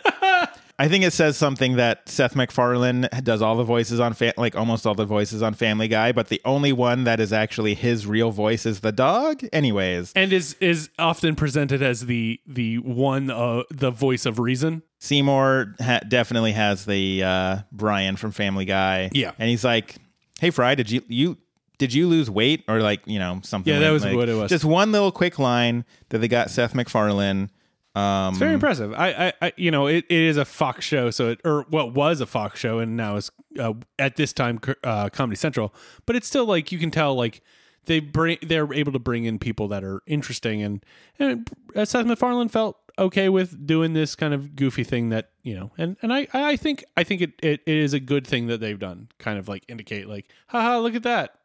[0.78, 4.54] I think it says something that Seth MacFarlane does all the voices on, fa- like
[4.54, 8.06] almost all the voices on Family Guy, but the only one that is actually his
[8.06, 9.42] real voice is the dog.
[9.54, 14.82] Anyways, and is is often presented as the the one uh, the voice of reason.
[14.98, 19.08] Seymour ha- definitely has the uh, Brian from Family Guy.
[19.12, 19.32] Yeah.
[19.38, 19.96] and he's like,
[20.40, 21.38] "Hey, Fry, did you you
[21.78, 24.34] did you lose weight or like you know something?" Yeah, that was like- what it
[24.34, 24.50] was.
[24.50, 27.50] Just one little quick line that they got Seth MacFarlane.
[27.96, 28.92] Um, It's very impressive.
[28.92, 31.94] I, I, I you know, it, it is a Fox show, so it or what
[31.94, 35.74] was a Fox show, and now is uh, at this time uh, Comedy Central.
[36.04, 37.42] But it's still like you can tell like
[37.86, 40.84] they bring they're able to bring in people that are interesting, and
[41.18, 45.54] and uh, Seth MacFarlane felt okay with doing this kind of goofy thing that you
[45.54, 48.46] know, and and I I think I think it, it, it is a good thing
[48.48, 51.38] that they've done, kind of like indicate like, haha, look at that.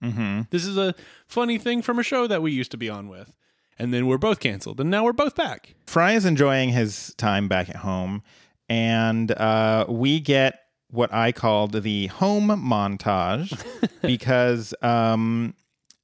[0.00, 0.42] mm-hmm.
[0.50, 0.94] This is a
[1.26, 3.32] funny thing from a show that we used to be on with.
[3.78, 5.74] And then we're both canceled, and now we're both back.
[5.86, 8.22] Fry is enjoying his time back at home,
[8.68, 10.60] and uh, we get
[10.90, 13.52] what I called the home montage
[14.02, 15.54] because um,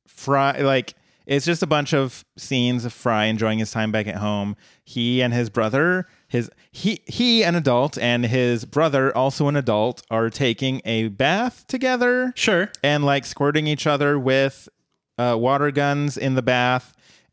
[0.06, 0.94] Fry, like,
[1.24, 4.56] it's just a bunch of scenes of Fry enjoying his time back at home.
[4.84, 10.02] He and his brother, his he he an adult and his brother, also an adult,
[10.10, 12.70] are taking a bath together Sure.
[12.82, 14.68] and like squirting each other with
[15.16, 16.92] uh, water guns in the bath.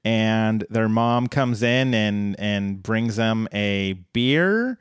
[0.10, 4.80] And their mom comes in and and brings them a beer,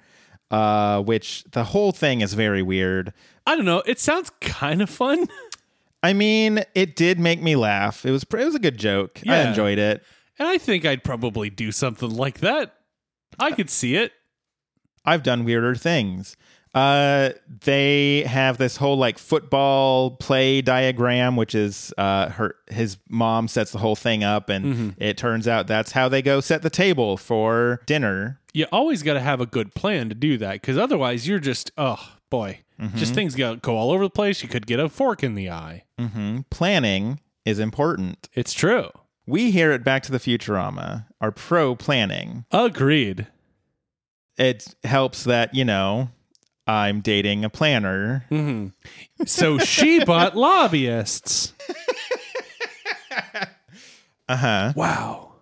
[0.50, 3.12] uh, which the whole thing is very weird.
[3.46, 3.82] I don't know.
[3.84, 5.28] It sounds kind of fun.
[6.02, 8.06] I mean, it did make me laugh.
[8.06, 9.20] It was it was a good joke.
[9.28, 10.02] I enjoyed it.
[10.38, 12.76] And I think I'd probably do something like that.
[13.38, 14.12] I could see it.
[15.04, 16.38] I've done weirder things.
[16.78, 17.32] Uh,
[17.64, 23.72] they have this whole like football play diagram, which is uh, her his mom sets
[23.72, 27.16] the whole thing up, and it turns out that's how they go set the table
[27.16, 28.40] for dinner.
[28.54, 31.70] You always got to have a good plan to do that because otherwise you're just,
[31.76, 32.60] oh boy,
[32.94, 34.42] just things go, go all over the place.
[34.42, 35.84] You could get a fork in the eye.
[35.98, 38.28] hmm Planning is important.
[38.34, 38.90] It's true.
[39.26, 42.44] We here at Back to the Futurama are pro planning.
[42.52, 43.26] Agreed.
[44.36, 46.10] It helps that you know
[46.68, 48.24] I'm dating a planner.
[48.28, 48.68] hmm
[49.24, 51.52] So she bought lobbyists.
[54.30, 54.72] Uh huh.
[54.76, 55.32] Wow.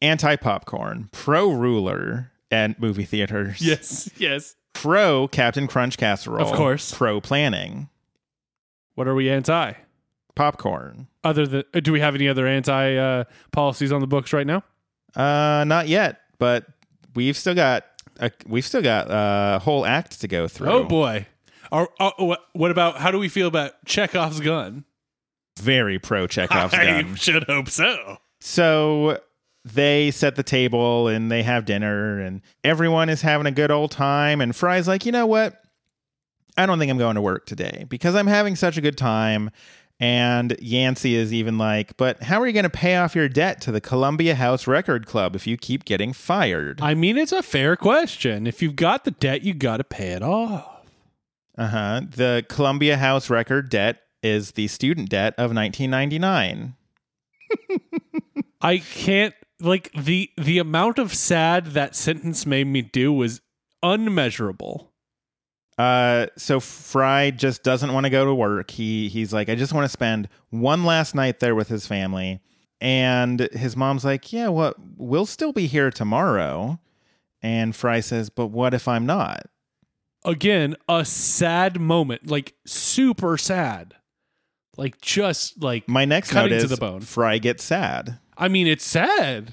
[0.00, 3.60] Anti popcorn, pro ruler at movie theaters.
[3.60, 4.08] Yes.
[4.18, 4.54] Yes.
[4.72, 6.46] pro Captain Crunch casserole.
[6.46, 6.94] Of course.
[6.94, 7.88] Pro planning.
[8.94, 9.72] What are we anti?
[10.36, 11.08] Popcorn.
[11.24, 14.46] Other than, uh, do we have any other anti uh, policies on the books right
[14.46, 14.62] now?
[15.16, 16.66] Uh not yet, but
[17.16, 17.84] we've still got
[18.20, 20.68] a, we've still got a whole act to go through.
[20.68, 21.26] Oh boy.
[21.72, 21.88] Are,
[22.18, 24.84] what, what about how do we feel about Chekhov's gun?
[25.58, 27.14] Very pro Chekhov's I gun.
[27.16, 28.18] should hope so.
[28.40, 29.20] So
[29.64, 33.90] they set the table and they have dinner and everyone is having a good old
[33.90, 35.60] time and Fry's like, "You know what?
[36.56, 39.50] I don't think I'm going to work today because I'm having such a good time."
[39.98, 43.62] And Yancy is even like, "But how are you going to pay off your debt
[43.62, 47.42] to the Columbia House Record Club if you keep getting fired?" I mean, it's a
[47.42, 48.46] fair question.
[48.46, 50.76] If you've got the debt, you got to pay it off.
[51.56, 52.02] Uh-huh.
[52.10, 56.74] The Columbia House record debt is the student debt of 1999.
[58.60, 63.40] I can't like the the amount of sad that sentence made me do was
[63.82, 64.92] unmeasurable.
[65.78, 68.70] Uh, so Fry just doesn't want to go to work.
[68.70, 72.40] He he's like, I just want to spend one last night there with his family.
[72.80, 76.78] And his mom's like, Yeah, well, we'll still be here tomorrow.
[77.42, 79.46] And Fry says, But what if I'm not?
[80.24, 83.94] Again, a sad moment, like super sad.
[84.76, 87.00] Like just like My next Cutting note to is the bone.
[87.00, 88.18] Fry gets sad.
[88.36, 89.52] I mean, it's sad.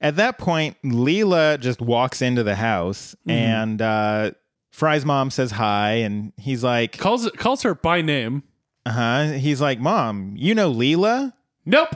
[0.00, 3.30] At that point, Leela just walks into the house Mm-hmm.
[3.30, 4.30] and uh,
[4.74, 5.92] Fry's mom says hi.
[5.92, 8.42] And he's like, Calls calls her by name.
[8.84, 9.32] Uh huh.
[9.34, 11.32] He's like, Mom, you know Leela?
[11.64, 11.94] Nope.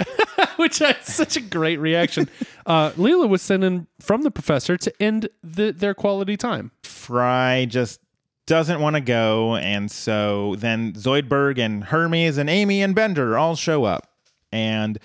[0.56, 2.28] Which is such a great reaction.
[2.66, 6.70] Uh, Leela was sent in from the professor to end the, their quality time.
[6.82, 8.00] Fry just
[8.46, 9.56] doesn't want to go.
[9.56, 14.10] And so then Zoidberg and Hermes and Amy and Bender all show up.
[14.50, 14.98] And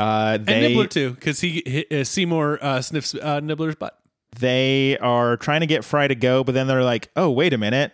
[0.00, 3.96] uh, And Nibbler too, because he, he uh, Seymour uh, sniffs uh, Nibbler's butt.
[4.38, 7.58] They are trying to get Fry to go, but then they're like, oh, wait a
[7.58, 7.92] minute.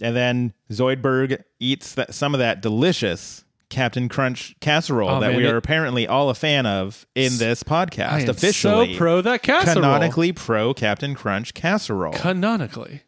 [0.00, 5.36] And then Zoidberg eats that, some of that delicious Captain Crunch casserole Oh, that man,
[5.36, 8.28] we it- are apparently all a fan of in this podcast.
[8.28, 9.74] Officially, so pro that casserole.
[9.76, 12.12] canonically pro Captain Crunch casserole.
[12.12, 13.02] Canonically.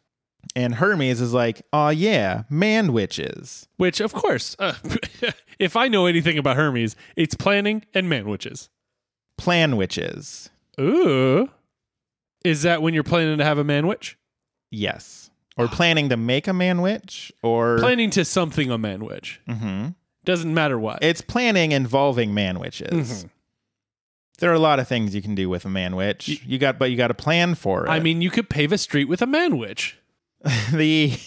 [0.55, 3.67] and Hermes is like, oh, yeah, Manwiches.
[3.77, 4.73] Which, of course, uh,
[5.59, 8.67] if I know anything about Hermes, it's planning and Manwiches.
[9.37, 10.49] Plan witches.
[10.79, 11.49] Ooh.
[12.43, 14.15] Is that when you're planning to have a Manwich?
[14.71, 15.29] Yes.
[15.57, 19.39] Or planning to make a Manwich, or Planning to something a Manwich.
[19.47, 19.95] Mhm.
[20.23, 21.03] Doesn't matter what.
[21.03, 22.89] it's planning involving Manwiches.
[22.89, 23.27] Mm-hmm.
[24.39, 26.41] There are a lot of things you can do with a Manwich.
[26.45, 27.89] You got, but you got to plan for it.
[27.89, 29.93] I mean, you could pave a street with a Manwich.
[30.71, 31.17] the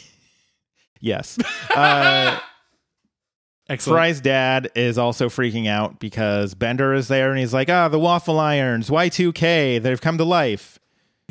[1.00, 1.38] yes.
[1.74, 2.38] Uh,
[3.68, 3.96] Excellent.
[3.96, 7.98] Fry's dad is also freaking out because Bender is there, and he's like, "Ah, the
[7.98, 10.78] waffle irons, Y2K, they've come to life."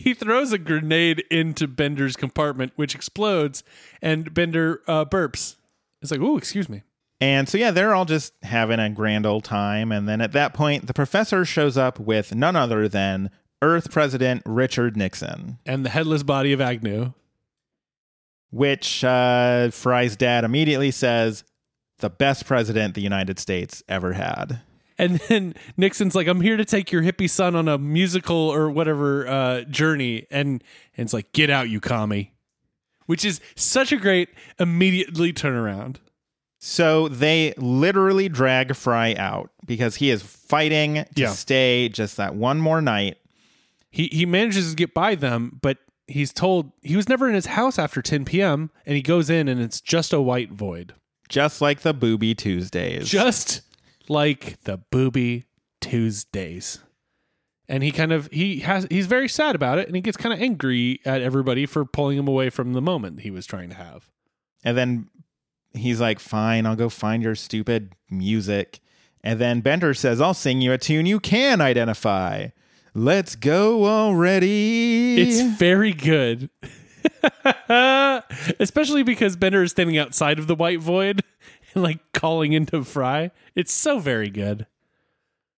[0.03, 3.63] He throws a grenade into Bender's compartment, which explodes,
[4.01, 5.55] and Bender uh, burps.
[6.01, 6.83] It's like, oh, excuse me.
[7.19, 9.91] And so, yeah, they're all just having a grand old time.
[9.91, 13.29] And then at that point, the professor shows up with none other than
[13.61, 17.13] Earth President Richard Nixon, And the headless body of Agnew.
[18.49, 21.43] which uh, Fry's dad immediately says,
[21.99, 24.61] the best president the United States ever had.
[25.01, 28.69] And then Nixon's like, I'm here to take your hippie son on a musical or
[28.69, 30.27] whatever uh, journey.
[30.29, 30.63] And,
[30.95, 32.33] and it's like, get out, you commie.
[33.07, 34.29] Which is such a great
[34.59, 35.95] immediately turnaround.
[36.59, 41.31] So they literally drag Fry out because he is fighting to Yeah.
[41.31, 43.17] stay just that one more night.
[43.89, 47.47] He, he manages to get by them, but he's told he was never in his
[47.47, 48.69] house after 10 p.m.
[48.85, 50.93] And he goes in and it's just a white void.
[51.27, 53.09] Just like the Booby Tuesdays.
[53.09, 53.61] just
[54.11, 55.45] like the booby
[55.79, 56.79] Tuesdays.
[57.67, 60.33] And he kind of he has he's very sad about it and he gets kind
[60.33, 63.75] of angry at everybody for pulling him away from the moment he was trying to
[63.75, 64.09] have.
[64.63, 65.09] And then
[65.73, 68.81] he's like, fine, I'll go find your stupid music.
[69.23, 72.47] And then Bender says, I'll sing you a tune you can identify.
[72.93, 75.21] Let's go already.
[75.21, 76.49] It's very good.
[78.59, 81.23] Especially because Bender is standing outside of the white void
[81.73, 83.31] and like calling into Fry.
[83.55, 84.67] It's so very good.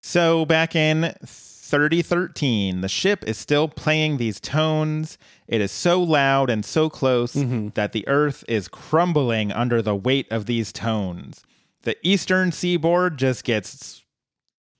[0.01, 5.17] so back in 3013, the ship is still playing these tones.
[5.47, 7.69] It is so loud and so close mm-hmm.
[7.69, 11.43] that the earth is crumbling under the weight of these tones.
[11.81, 14.03] The eastern seaboard just gets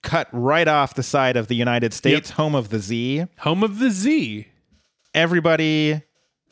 [0.04, 3.26] cut right off the side of the United States, home of the Z.
[3.40, 4.48] Home of the Z.
[5.16, 6.02] everybody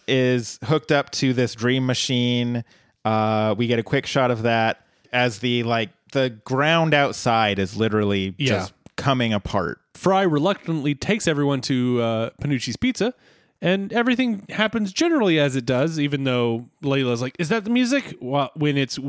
[0.08, 2.64] is hooked up to this dream machine.
[3.06, 7.76] Uh, we get a quick shot of that as the like the ground outside is
[7.78, 8.50] literally Yeah.
[8.60, 9.80] just coming apart.
[9.96, 13.14] Fry reluctantly takes everyone to uh, Panucci's Pizza,
[13.62, 18.18] and everything happens generally as it does, even though Leela's like, Is that the music?
[18.22, 19.00] Well, when it's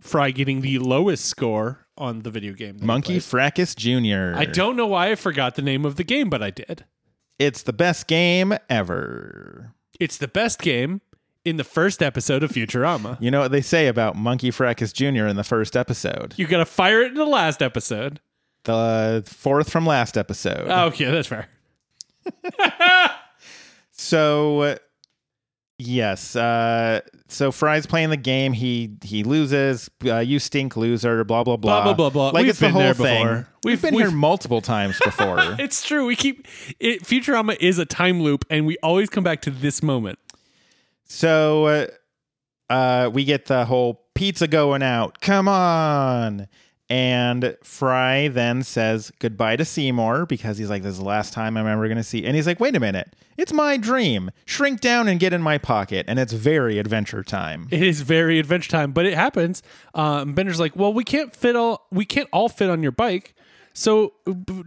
[0.00, 2.78] Fry getting the lowest score on the video game.
[2.80, 3.20] Monkey.
[3.20, 4.32] Fracas Jr.
[4.34, 6.84] I don't know why I forgot the name of the game, but I did.
[7.38, 9.74] It's the best game ever.
[10.00, 11.00] It's the best game
[11.44, 13.16] in the first episode of Futurama.
[13.20, 15.26] You know what they say about Monkey Fracas Jr.
[15.26, 16.34] in the first episode?
[16.36, 18.20] You gotta fire it in the last episode.
[18.64, 20.66] The fourth from last episode.
[20.68, 21.48] Oh, okay, that's fair.
[23.90, 24.76] So
[25.78, 28.52] yes, uh, so Fry's playing the game.
[28.52, 29.90] He he loses.
[30.04, 31.22] Uh, you stink, loser.
[31.24, 31.84] Blah blah blah.
[31.84, 32.26] Blah, blah, blah.
[32.30, 33.22] Like We've it's the been whole there thing.
[33.26, 33.36] before.
[33.36, 35.38] We've, We've- been we've- here multiple times before.
[35.58, 36.06] It's true.
[36.06, 36.46] We keep
[36.80, 40.18] it, Futurama is a time loop, and we always come back to this moment.
[41.12, 41.86] So uh,
[42.70, 45.20] uh, we get the whole pizza going out.
[45.20, 46.48] Come on.
[46.88, 51.58] And Fry then says goodbye to Seymour because he's like, this is the last time
[51.58, 52.24] I'm ever going to see.
[52.24, 53.14] And he's like, wait a minute.
[53.36, 54.30] It's my dream.
[54.46, 56.06] Shrink down and get in my pocket.
[56.08, 57.68] And it's very adventure time.
[57.70, 59.62] It is very adventure time, but it happens.
[59.94, 63.34] Um, Bender's like, well, we can't fit all, we can't all fit on your bike.
[63.74, 64.12] So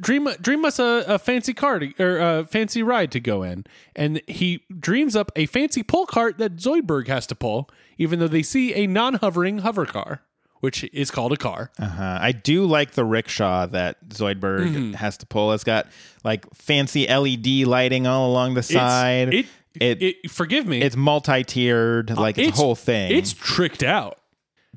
[0.01, 3.65] dream, dream us a, a fancy car to, or a fancy ride to go in,
[3.95, 8.27] and he dreams up a fancy pull cart that Zoidberg has to pull, even though
[8.27, 10.21] they see a non-hovering hover car,
[10.61, 11.71] which is called a car.
[11.77, 12.17] Uh-huh.
[12.19, 14.93] I do like the rickshaw that Zoidberg Mm-hmm.
[14.93, 15.53] has to pull.
[15.53, 15.87] It's got
[16.23, 19.33] like fancy LED lighting all along the side.
[19.33, 19.45] It,
[19.79, 23.11] it, it, forgive me, it's multi-tiered, like it's, a whole thing.
[23.15, 24.17] It's tricked out.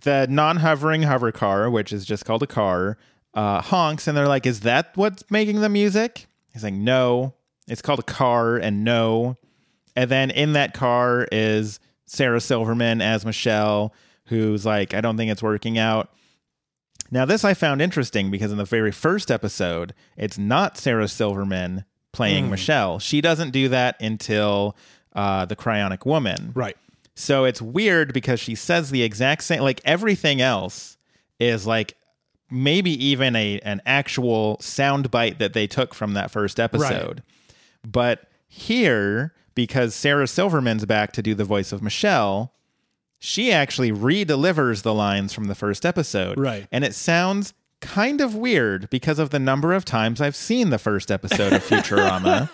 [0.03, 2.99] the non-hovering hover car, which is just called a car,
[3.35, 7.35] uh, honks, and they're like, "Is that what's making the music?" He's like, "No,
[7.69, 9.37] it's called a car," and no.
[9.97, 13.93] And then in that car is Sarah Silverman as Michelle,
[14.27, 16.11] who's like, "I don't think it's working out."
[17.11, 21.85] Now, this I found interesting because in the very first episode, it's not Sarah Silverman
[22.13, 22.99] playing Michelle.
[22.99, 24.77] She doesn't do that until
[25.15, 26.53] uh, the Cryonic Woman.
[26.55, 26.77] Right.
[27.15, 30.97] So it's weird because she says the exact same like everything else
[31.41, 31.97] is like
[32.51, 37.23] maybe even a an actual sound bite that they took from that first episode.
[37.87, 42.53] But here because Sarah Silverman's back to do the voice of Michelle,
[43.19, 46.39] she actually re-delivers the lines from the first episode.
[46.39, 46.69] Right.
[46.71, 50.79] And it sounds kind of weird because of the number of times I've seen the
[50.79, 52.49] first episode of Futurama.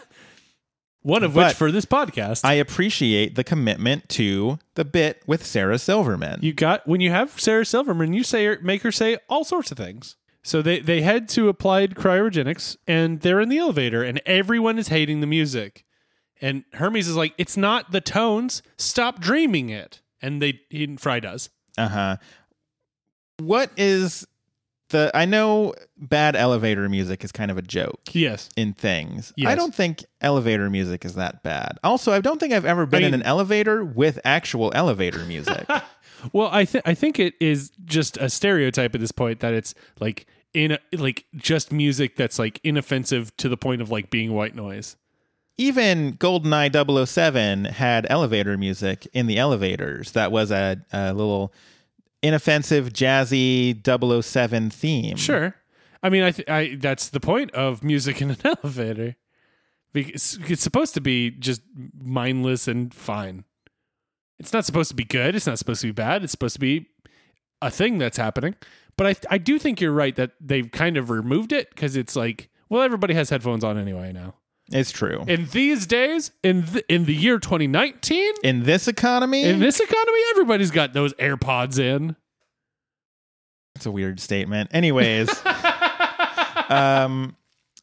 [1.04, 2.46] One of But which for this podcast.
[2.46, 6.38] I appreciate the commitment to the bit with Sarah Silverman.
[6.40, 9.70] You got when you have Sarah Silverman, you say her, make her say all sorts
[9.70, 10.16] of things.
[10.42, 14.88] So they they head to Applied Cryogenics and they're in the elevator and everyone is
[14.88, 15.84] hating the music.
[16.40, 18.62] And Hermes is like, "It's not the tones.
[18.78, 21.50] Stop dreaming it." And they he, Fry does.
[21.76, 22.16] Uh huh.
[23.38, 24.26] What is
[24.94, 25.10] the?
[25.14, 28.48] I know bad elevator music is kind of a joke Yes.
[28.56, 29.32] in things.
[29.44, 31.78] I don't think elevator music is that bad.
[31.84, 35.68] Also, I don't think I've ever been in mean- an elevator with actual elevator music.
[36.32, 39.74] Well, I think I think it is just a stereotype at this point that it's
[40.00, 40.24] like
[40.54, 44.54] in a, like just music that's like inoffensive to the point of like being white
[44.54, 44.96] noise.
[45.58, 50.12] Even GoldenEye 007 had elevator music in the elevators.
[50.12, 51.52] That was a, a little
[52.24, 55.16] inoffensive, jazzy 007 theme.
[55.16, 55.54] Sure.
[56.02, 59.16] I mean, I, th- I that's the point of music in an elevator.
[59.92, 61.62] Because it's supposed to be just
[61.96, 63.44] mindless and fine.
[64.40, 65.36] It's not supposed to be good.
[65.36, 66.24] It's not supposed to be bad.
[66.24, 66.88] It's supposed to be
[67.62, 68.56] a thing that's happening.
[68.96, 72.16] But I I do think you're right that they've kind of removed it because it's
[72.16, 74.34] like, well, everybody has headphones on anyway now.
[74.72, 75.24] It's true.
[75.28, 80.18] In these days, in th- in the year 2019, in this economy, in this economy,
[80.30, 82.16] everybody's got those AirPods in.
[83.76, 84.70] It's a weird statement.
[84.72, 85.28] Anyways,
[86.68, 87.36] um,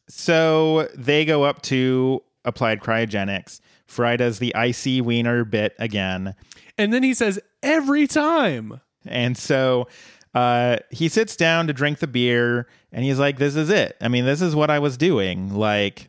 [0.08, 3.60] so they go up to applied cryogenics.
[3.86, 6.34] Fry does the icy wiener bit again,
[6.78, 8.80] And then he says, every time.
[9.06, 9.86] and so
[10.34, 13.96] uh, he sits down to drink the beer, and he's like, "This is it.
[14.00, 16.08] I mean, this is what I was doing." Like,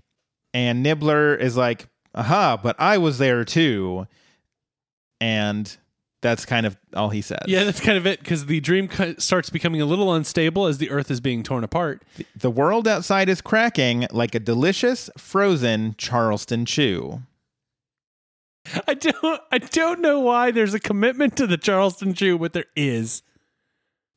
[0.53, 4.07] and Nibbler is like, "Aha!" But I was there too,
[5.19, 5.75] and
[6.21, 7.45] that's kind of all he says.
[7.47, 10.89] Yeah, that's kind of it because the dream starts becoming a little unstable as the
[10.89, 12.03] Earth is being torn apart.
[12.35, 17.21] The world outside is cracking like a delicious frozen Charleston chew.
[18.87, 22.65] I don't, I don't know why there's a commitment to the Charleston Chew, but there
[22.75, 23.21] is.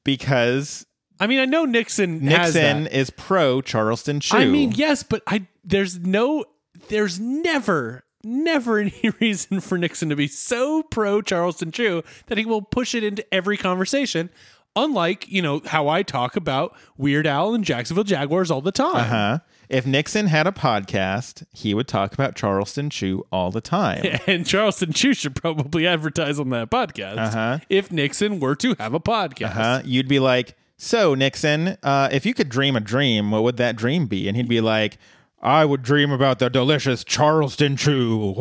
[0.04, 0.86] Because
[1.18, 2.24] I mean, I know Nixon.
[2.24, 4.36] Nixon is pro Charleston chew.
[4.36, 6.44] I mean, yes, but I there's no,
[6.88, 12.44] there's never, never any reason for Nixon to be so pro Charleston Chew that he
[12.44, 14.30] will push it into every conversation.
[14.78, 19.06] Unlike you know how I talk about Weird Al and Jacksonville Jaguars all the time.
[19.08, 19.38] huh?
[19.70, 24.04] If Nixon had a podcast, he would talk about Charleston chew all the time.
[24.26, 27.58] And Charleston Chew should probably advertise on that podcast Uh-huh.
[27.70, 29.52] if Nixon were to have a podcast.
[29.52, 29.80] Huh?
[29.84, 33.76] You'd be like, "So Nixon, uh, if you could dream a dream, what would that
[33.76, 34.98] dream be?" And he'd be like,
[35.42, 38.34] "I would dream about the delicious Charleston chew."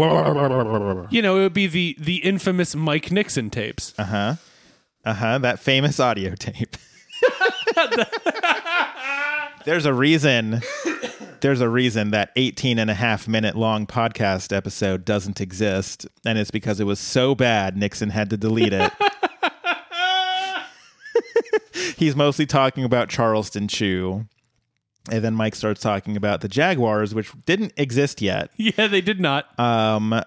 [1.12, 3.94] You know, it would be the the infamous Mike Nixon tapes.
[3.98, 4.36] Uh huh.
[5.04, 5.38] Uh huh.
[5.40, 6.78] That famous audio tape.
[9.66, 10.62] There's a reason.
[11.42, 16.06] There's a reason that 18 and a half minute long podcast episode doesn't exist.
[16.26, 18.92] And it's because it was so bad, Nixon had to delete it.
[21.98, 24.26] He's mostly talking about Charleston Chew.
[25.12, 28.50] And then Mike starts talking about the Jaguars, which didn't exist yet.
[28.58, 29.58] yeah, they did not.
[29.60, 30.20] Um,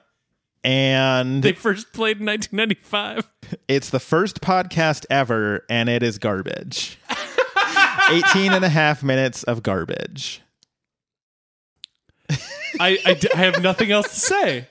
[0.63, 3.29] and they first played in 1995.
[3.67, 6.99] It's the first podcast ever, and it is garbage.
[8.11, 10.43] 18 and a half minutes of garbage.
[12.79, 14.69] I, I, d- I have nothing else to say.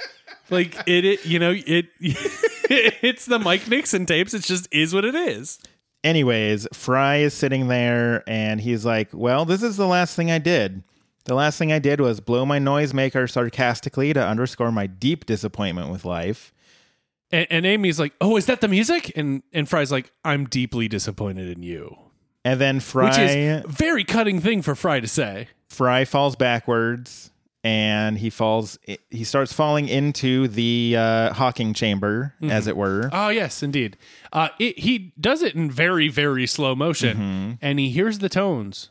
[0.52, 4.34] Like it, it you know, it it's the Mike Nixon tapes.
[4.34, 5.60] It just is what it is.
[6.04, 10.38] Anyways, Fry is sitting there and he's like, Well, this is the last thing I
[10.39, 10.84] did.
[11.26, 15.91] The last thing I did was blow my noisemaker sarcastically to underscore my deep disappointment
[15.91, 16.54] with life.
[17.32, 20.88] And, and Amy's like, "Oh, is that the music?" And and Fry's like, "I'm deeply
[20.88, 21.98] disappointed in you,"
[22.45, 25.50] And then Fry which is very cutting thing for Fry to say.
[25.68, 27.32] Fry falls backwards
[27.68, 33.09] and he falls he starts falling into the uh, hawking chamber as it were.
[33.11, 33.97] Oh yes, indeed.
[34.32, 38.89] Uh, it, he does it in very very slow motion, and he hears the tones.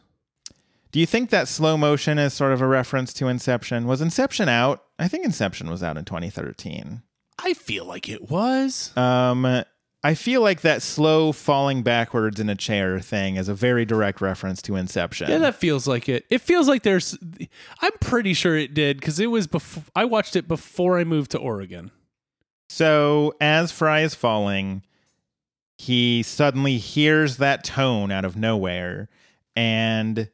[0.93, 3.87] Do you think that slow motion is sort of a reference to Inception?
[3.87, 4.85] Was Inception out?
[4.99, 7.01] I think Inception was out in 2013.
[7.39, 8.95] I feel like it was.
[8.97, 9.65] Um,
[10.05, 14.21] I feel like that slow falling backwards in a chair thing is a very direct
[14.21, 15.29] reference to Inception.
[15.29, 16.25] Yeah, that feels like it.
[16.31, 17.19] It feels like there's.
[17.81, 21.33] I'm pretty sure it did because it was before I watched it before I moved
[21.33, 21.91] to Oregon.
[22.69, 24.83] so as Fry is falling,
[25.79, 29.09] he suddenly hears that tone out of nowhere
[29.57, 30.29] and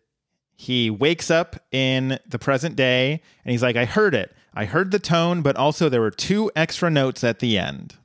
[0.54, 4.32] he wakes up in the present day and he's like, I heard it.
[4.54, 7.96] I heard the tone, but also there were two extra notes at the end.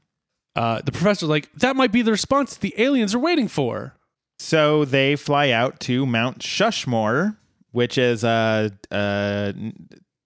[0.57, 3.93] Uh, the professor's like, that might be the response the aliens are waiting for.
[4.39, 7.37] So they fly out to Mount Shushmore,
[7.71, 9.53] which is a, a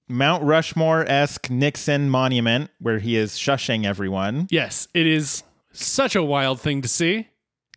[0.08, 4.48] Mount Rushmore esque Nixon monument where he is shushing everyone.
[4.50, 7.28] Yes, it is such a wild thing to see.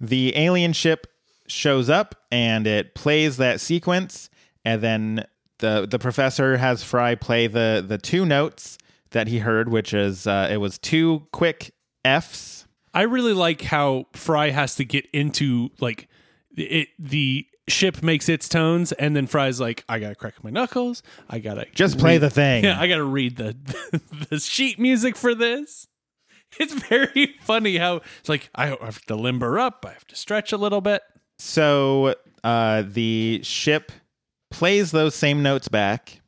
[0.00, 1.08] The alien ship
[1.48, 4.30] shows up and it plays that sequence,
[4.64, 5.26] and then
[5.58, 8.78] the the professor has Fry play the the two notes
[9.10, 11.72] that he heard, which is uh, it was two quick
[12.04, 12.66] Fs.
[12.92, 16.08] I really like how Fry has to get into like
[16.56, 16.88] it.
[16.98, 21.02] The ship makes its tones, and then Fry's like, "I gotta crack my knuckles.
[21.28, 22.64] I gotta Just play read- the thing.
[22.64, 23.56] Yeah, I gotta read the
[24.30, 25.86] the sheet music for this."
[26.60, 29.84] It's very funny how it's like I have to limber up.
[29.88, 31.02] I have to stretch a little bit.
[31.36, 33.90] So uh, the ship
[34.52, 36.20] plays those same notes back,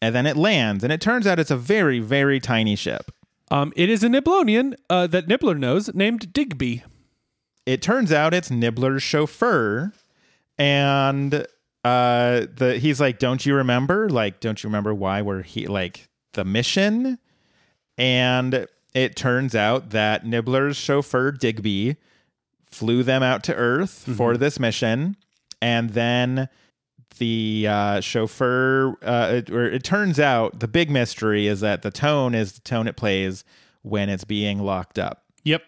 [0.00, 0.84] and then it lands.
[0.84, 3.10] And it turns out it's a very, very tiny ship.
[3.50, 6.84] Um, it is a Niblonian uh, that Nibbler knows named Digby.
[7.66, 9.92] It turns out it's Nibbler's chauffeur,
[10.58, 11.46] and
[11.84, 14.08] uh, the he's like, "Don't you remember?
[14.08, 17.18] Like, don't you remember why we're he like the mission?"
[17.96, 21.96] And it turns out that Nibbler's chauffeur Digby
[22.66, 25.16] flew them out to Earth for this mission,
[25.60, 26.48] and then
[27.18, 28.96] the uh, chauffeur.
[29.02, 32.60] Uh, it, or it turns out the big mystery is that the tone is the
[32.60, 33.44] tone it plays
[33.82, 35.24] when it's being locked up.
[35.44, 35.62] Yep,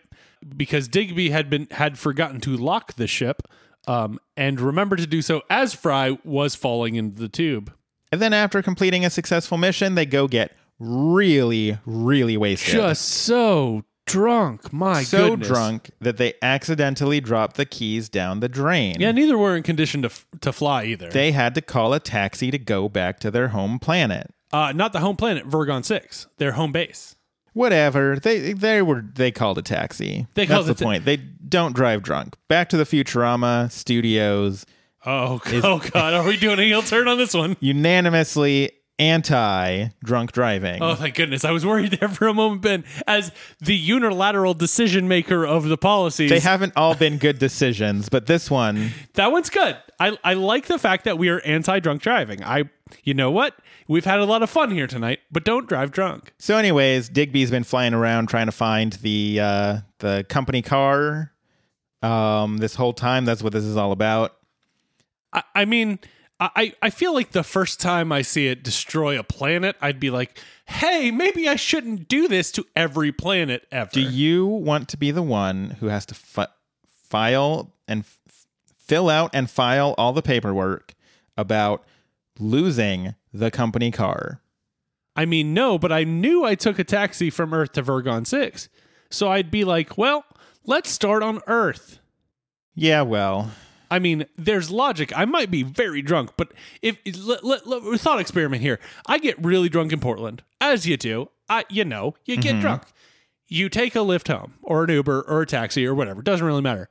[0.57, 3.43] because Digby had been had forgotten to lock the ship,
[3.87, 7.73] um, and remember to do so as Fry was falling into the tube.
[8.13, 12.75] And then after completing a successful mission, they go get really, really wasted.
[12.75, 15.49] Just so drunk, my so goodness.
[15.49, 18.97] drunk that they accidentally dropped the keys down the drain.
[18.99, 21.09] Yeah, neither were in condition to f- to fly either.
[21.11, 24.31] They had to call a taxi to go back to their home planet.
[24.53, 27.17] uh, not the home planet, Vergon Six, their home base.
[27.53, 28.17] Whatever.
[28.19, 30.27] They they were they called a taxi.
[30.35, 31.05] They That's called the ta- point.
[31.05, 32.37] They don't drive drunk.
[32.49, 34.65] Back to the Futurama studios
[35.07, 37.57] Oh, oh God, are we doing a heel turn on this one?
[37.61, 38.71] unanimously
[39.01, 40.83] anti drunk driving.
[40.83, 41.45] Oh, thank goodness.
[41.45, 45.77] I was worried there for a moment, Ben, as the unilateral decision maker of the
[45.77, 46.31] policies.
[46.31, 49.77] They haven't all been good decisions, but this one that one's good.
[49.99, 52.45] I, I like the fact that we are anti drunk driving.
[52.45, 52.65] I,
[53.03, 53.57] you know what?
[53.89, 56.33] We've had a lot of fun here tonight, but don't drive drunk.
[56.39, 61.33] So, anyways, Digby's been flying around trying to find the uh, the company car.
[62.03, 64.37] Um, this whole time, that's what this is all about.
[65.33, 65.99] I, I mean,
[66.41, 70.09] I, I feel like the first time I see it destroy a planet, I'd be
[70.11, 73.91] like, hey, maybe I shouldn't do this to every planet ever.
[73.93, 76.49] Do you want to be the one who has to fi-
[77.09, 78.47] file and f-
[78.79, 80.95] fill out and file all the paperwork
[81.37, 81.85] about
[82.39, 84.41] losing the company car?
[85.15, 88.71] I mean, no, but I knew I took a taxi from Earth to Vergon 6.
[89.11, 90.25] So I'd be like, well,
[90.65, 91.99] let's start on Earth.
[92.75, 93.51] Yeah, well,
[93.91, 95.13] I mean, there's logic.
[95.17, 99.43] I might be very drunk, but if let, let, let- thought experiment here, I get
[99.45, 101.31] really drunk in Portland, as you do.
[101.49, 102.61] I, you know, you get mm-hmm.
[102.61, 102.83] drunk.
[103.49, 106.23] You take a Lyft home, or an Uber, or a taxi, or whatever.
[106.23, 106.89] Doesn't really matter.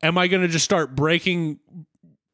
[0.00, 1.58] Am I going to just start breaking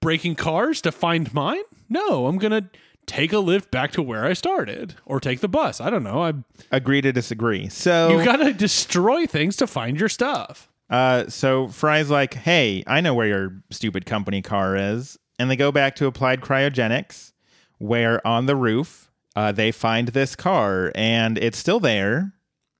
[0.02, 1.62] breaking cars to find mine?
[1.88, 2.68] No, I'm going to
[3.06, 5.80] take a Lyft back to where I started, or take the bus.
[5.80, 6.22] I don't know.
[6.22, 6.34] I
[6.70, 7.70] agree to disagree.
[7.70, 10.68] So, you got to destroy things to find your stuff.
[10.90, 15.18] Uh, so Fry's like, "Hey, I know where your stupid company car is.
[15.38, 17.32] and they go back to applied cryogenics,
[17.78, 22.32] where on the roof uh, they find this car, and it's still there.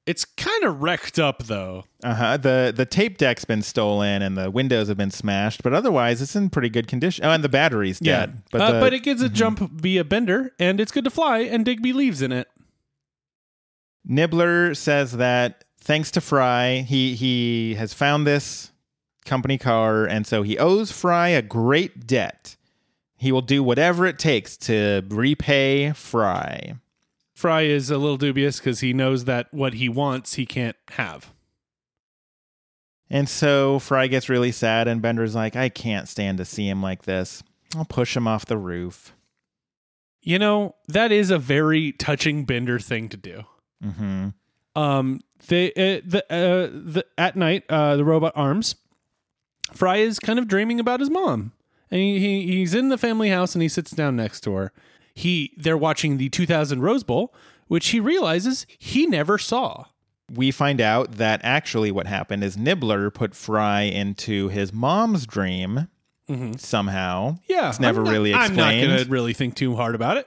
[0.07, 1.85] It's kind of wrecked up though.
[2.03, 2.37] Uh-huh.
[2.37, 6.37] The the tape deck's been stolen and the windows have been smashed, but otherwise it's
[6.37, 7.25] in pretty good condition.
[7.25, 8.31] Oh, and the battery's dead.
[8.35, 8.41] Yeah.
[8.53, 11.39] But, uh, the, but it gets a jump via Bender, and it's good to fly,
[11.39, 12.49] and Digby leaves in it.
[14.05, 18.73] Nibbler says that thanks to Fry, he he has found this
[19.25, 22.57] company car, and so he owes Fry a great debt.
[23.17, 26.75] He will do whatever it takes to repay Fry.
[27.35, 31.33] Fry is a little dubious because he knows that what he wants he can't have.
[33.11, 36.83] And so Fry gets really sad, and Bender's like, I can't stand to see him
[36.83, 37.43] like this.
[37.77, 39.15] I'll push him off the roof.
[40.23, 43.45] You know, that is a very touching Bender thing to do.
[43.85, 44.29] Mm-hmm.
[44.77, 48.77] Um, they uh, the uh, the at night, uh, the robot arms.
[49.73, 51.53] Fry is kind of dreaming about his mom,
[51.91, 54.73] and he, he he's in the family house, and he sits down next to her.
[55.15, 57.35] He they're watching the 2000 Rose Bowl,
[57.69, 59.87] which he realizes he never saw.
[60.33, 65.89] We find out that actually what happened is Nibbler put Fry into his mom's dream
[66.57, 67.39] somehow.
[67.47, 68.61] Yeah, it's never not- really explained.
[68.61, 70.27] I'm not going to really think too hard about it.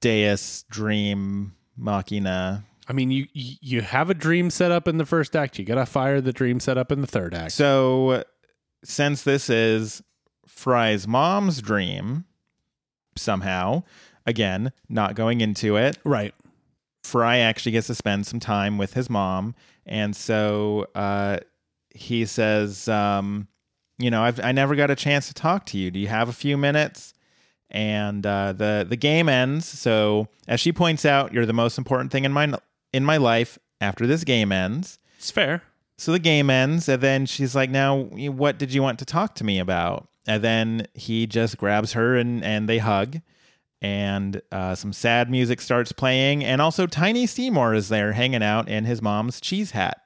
[0.00, 2.64] Deus dream machina.
[2.90, 5.60] I mean, you you have a dream set up in the first act.
[5.60, 7.52] You got to fire the dream set up in the third act.
[7.52, 8.24] So,
[8.82, 10.02] since this is
[10.48, 12.24] Fry's mom's dream,
[13.14, 13.84] somehow,
[14.26, 16.34] again, not going into it, right.
[17.04, 19.54] Fry actually gets to spend some time with his mom,
[19.86, 21.38] and so uh,
[21.94, 23.46] he says, um,
[24.00, 25.92] "You know, I've I never got a chance to talk to you.
[25.92, 27.14] Do you have a few minutes?"
[27.70, 29.64] And uh, the the game ends.
[29.64, 32.52] So, as she points out, you're the most important thing in my
[32.92, 33.58] in my life.
[33.82, 35.62] After this game ends, It's fair.
[35.96, 39.34] so the game ends, and then she's like, "Now, what did you want to talk
[39.36, 43.20] to me about?" And then he just grabs her, and and they hug,
[43.80, 48.68] and uh, some sad music starts playing, and also Tiny Seymour is there hanging out
[48.68, 50.02] in his mom's cheese hat.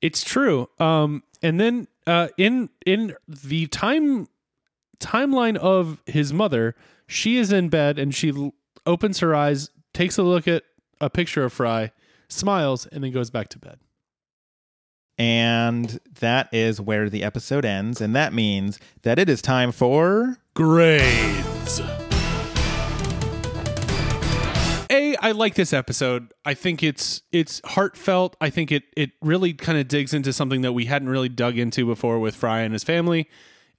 [0.00, 0.68] It's true.
[0.78, 4.28] Um, and then uh, in in the time
[5.00, 6.76] timeline of his mother,
[7.08, 8.54] she is in bed and she l-
[8.86, 10.62] opens her eyes, takes a look at
[11.00, 11.90] a picture of Fry,
[12.28, 13.78] smiles, and then goes back to bed.
[15.18, 20.38] And that is where the episode ends, and that means that it is time for
[20.54, 21.80] Grades.
[24.90, 26.32] A, I like this episode.
[26.44, 28.36] I think it's it's heartfelt.
[28.40, 31.58] I think it it really kind of digs into something that we hadn't really dug
[31.58, 33.28] into before with Fry and his family.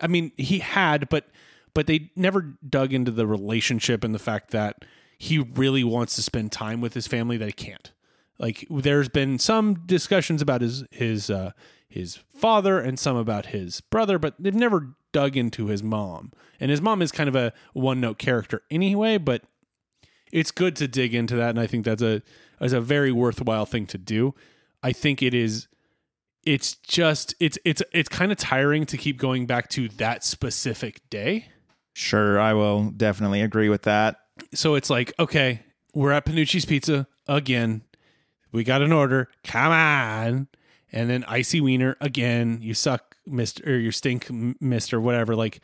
[0.02, 1.28] I mean, he had, but
[1.74, 4.84] but they never dug into the relationship and the fact that
[5.18, 7.92] he really wants to spend time with his family that he can't.
[8.40, 11.52] Like there's been some discussions about his his uh
[11.88, 16.32] his father and some about his brother, but they've never dug into his mom.
[16.60, 19.44] And his mom is kind of a one note character anyway, but
[20.32, 22.22] it's good to dig into that, and I think that's a
[22.62, 24.36] is a very worthwhile thing to do.
[24.84, 25.68] I think it is.
[26.44, 31.02] It's just it's it's it's kind of tiring to keep going back to that specific
[31.10, 31.50] day.
[31.94, 34.18] Sure, I will definitely agree with that.
[34.54, 35.64] So it's like, okay,
[35.94, 37.82] we're at Panucci's Pizza again.
[38.52, 39.30] We got an order.
[39.44, 40.48] Come on.
[40.92, 42.60] And then icy wiener again.
[42.62, 44.28] You suck, Mister, or you stink,
[44.62, 45.36] Mister, whatever.
[45.36, 45.62] Like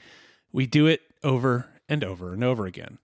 [0.51, 2.99] we do it over and over and over again.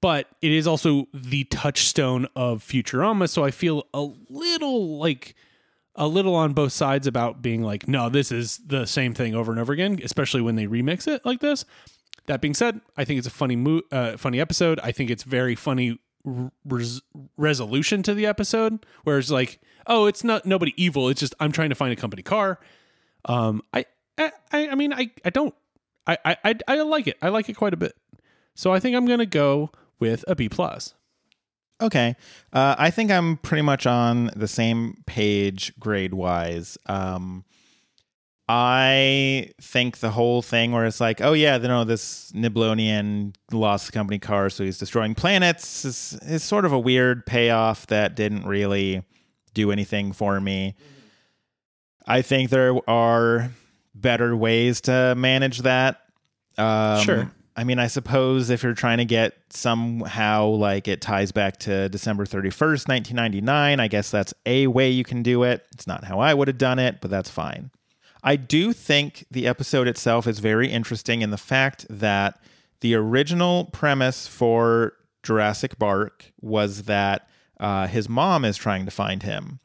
[0.00, 5.34] But it is also the touchstone of Futurama, so I feel a little like
[5.96, 9.50] a little on both sides about being like, no, this is the same thing over
[9.50, 11.64] and over again, especially when they remix it like this.
[12.26, 14.78] That being said, I think it's a funny mo- uh, funny episode.
[14.84, 15.98] I think it's very funny
[16.64, 17.02] res-
[17.36, 21.08] resolution to the episode, where it's like, oh, it's not nobody evil.
[21.08, 22.58] It's just I'm trying to find a company car.
[23.24, 23.84] Um, I,
[24.18, 25.54] I, I mean, I, I don't,
[26.06, 27.16] I, I, I, like it.
[27.20, 27.94] I like it quite a bit.
[28.54, 30.94] So I think I'm gonna go with a B plus.
[31.80, 32.16] Okay.
[32.52, 36.76] Uh, I think I'm pretty much on the same page grade wise.
[36.86, 37.44] Um,
[38.48, 43.86] I think the whole thing where it's like, oh yeah, you know, this Niblonian lost
[43.86, 48.16] the company car, so he's destroying planets is, is sort of a weird payoff that
[48.16, 49.02] didn't really
[49.52, 50.74] do anything for me.
[52.06, 53.50] I think there are
[53.94, 56.00] better ways to manage that.
[56.56, 57.30] Um, Sure.
[57.54, 61.88] I mean, I suppose if you're trying to get somehow like it ties back to
[61.88, 65.66] December 31st, 1999, I guess that's a way you can do it.
[65.72, 67.72] It's not how I would have done it, but that's fine.
[68.22, 72.40] I do think the episode itself is very interesting in the fact that
[72.80, 77.28] the original premise for Jurassic Bark was that
[77.60, 79.58] uh, his mom is trying to find him,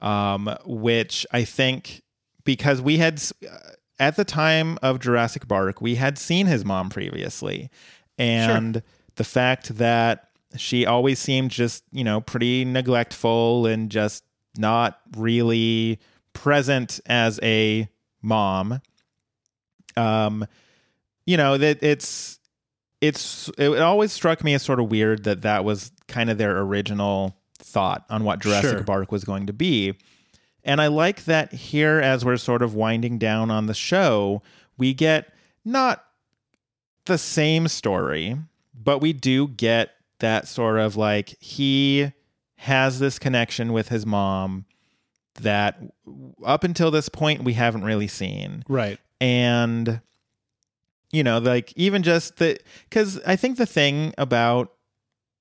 [0.00, 2.02] um, which I think
[2.44, 3.56] because we had, uh,
[3.98, 7.70] at the time of Jurassic Bark, we had seen his mom previously.
[8.18, 8.82] And
[9.16, 14.24] the fact that she always seemed just, you know, pretty neglectful and just
[14.56, 15.98] not really
[16.32, 17.88] present as a
[18.22, 18.80] mom.
[19.96, 20.46] Um,
[21.26, 22.38] you know, that it's
[23.00, 26.58] it's it always struck me as sort of weird that that was kind of their
[26.60, 28.82] original thought on what Jurassic Sure.
[28.82, 29.94] Bark was going to be.
[30.64, 34.42] And I like that here, as we're sort of winding down on the show,
[34.78, 35.32] we get
[35.64, 36.04] not
[37.06, 38.36] the same story,
[38.72, 42.12] but we do get that sort of like he
[42.58, 44.66] has this connection with his mom
[45.36, 45.80] that
[46.44, 48.98] up until this point we haven't really seen Right.
[49.20, 50.00] and
[51.10, 52.58] you know like even just the
[52.88, 54.72] because i think the thing about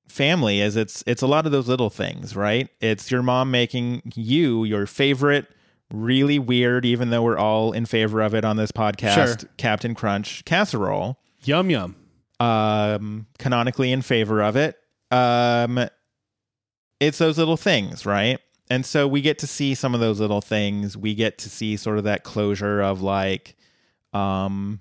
[0.07, 4.01] family is it's it's a lot of those little things right it's your mom making
[4.15, 5.47] you your favorite
[5.93, 9.49] really weird even though we're all in favor of it on this podcast Sure.
[9.57, 11.95] captain crunch casserole Yum yum.
[12.39, 14.77] um canonically in favor of it
[15.11, 15.87] um
[16.99, 18.39] it's those little things right
[18.71, 21.75] and so we get to see some of those little things we get to see
[21.77, 23.55] sort of that closure of like
[24.13, 24.79] um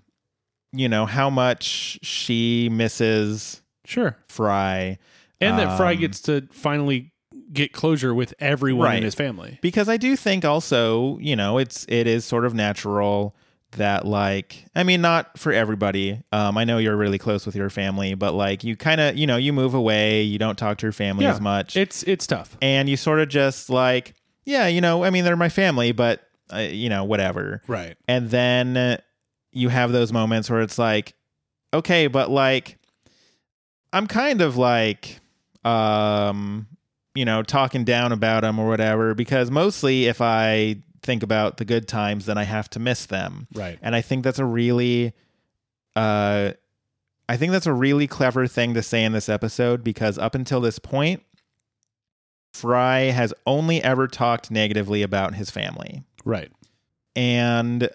[0.73, 4.17] you know how much she misses Sure.
[4.29, 4.99] fry
[5.41, 7.13] And that Fry Um, gets to finally
[7.53, 8.99] get closure with everyone Right.
[8.99, 9.59] in his family.
[9.63, 13.35] because I do think also, you know, it's it is sort of natural
[13.73, 16.23] that like I mean not for everybody.
[16.33, 19.27] Um I know you're really close with your family, but like you kind of, you
[19.27, 21.33] know, you move away, you don't talk to your family Yeah.
[21.35, 21.77] as much.
[21.77, 22.57] It's it's tough.
[22.61, 24.15] and you sort of just like,
[24.45, 26.21] yeah, you know, I mean they're my family, but
[26.53, 27.63] uh, you know, whatever.
[27.69, 27.97] Right.
[28.09, 29.01] And then
[29.53, 31.15] you have those moments where it's like,
[31.73, 32.79] okay, but like
[33.93, 35.21] I'm kind of like
[35.65, 36.67] um
[37.15, 41.65] you know, talking down about them or whatever because mostly if I think about the
[41.65, 43.47] good times then I have to miss them.
[43.55, 43.79] Right.
[43.83, 45.13] And I think that's a really
[45.97, 46.53] uh
[47.29, 50.61] I think that's a really clever thing to say in this episode because up until
[50.61, 51.23] this point
[52.53, 56.51] Fry has only ever talked negatively about his family Right.
[57.17, 57.89] and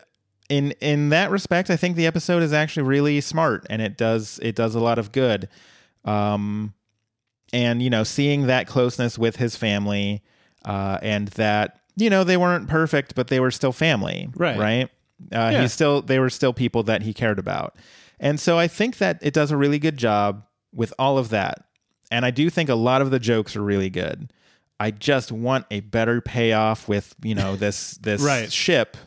[0.50, 4.40] in in that respect i think the episode is actually really smart and it does
[4.44, 5.50] it does a lot of good
[6.06, 6.74] um
[7.52, 10.22] and you know seeing that closeness with his family
[10.64, 14.58] uh and that you know they weren't perfect but they were still family Right.
[14.60, 14.90] right
[15.34, 15.62] uh Yeah.
[15.62, 17.76] he's still they were still people that he cared about
[18.20, 20.44] and so i think that it does a really good job
[20.74, 21.64] with all of that
[22.12, 24.32] and i do think a lot of the jokes are really good
[24.80, 28.52] i just want a better payoff with you know this this Right.
[28.52, 28.98] ship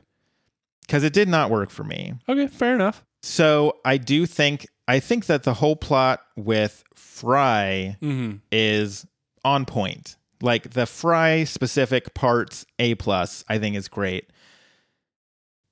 [0.87, 2.47] because it did not work for me Okay.
[2.47, 3.05] Fair enough.
[3.23, 8.37] so i do think i think that the whole plot with fry Mm-hmm.
[8.53, 9.07] is
[9.45, 14.31] on point like the fry specific parts a plus i think is great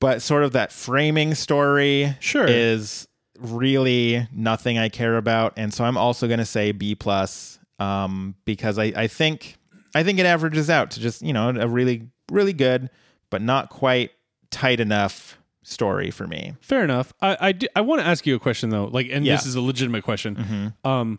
[0.00, 2.46] but sort of that framing story Sure.
[2.46, 3.08] is
[3.38, 8.34] really nothing i care about and so i'm also going to say b plus um
[8.46, 9.56] because i i think
[9.94, 12.88] i think it averages out to just you know a really really good
[13.30, 14.10] but not quite
[14.50, 17.12] tight enough story for me Fair enough.
[17.20, 18.84] I I, do- I want to ask you a question though.
[18.84, 19.34] Like, and Yeah.
[19.34, 20.36] this is a legitimate question.
[20.36, 20.88] mm-hmm.
[20.88, 21.18] Um,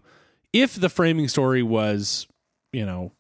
[0.54, 2.28] if the framing story was,
[2.72, 3.12] you know,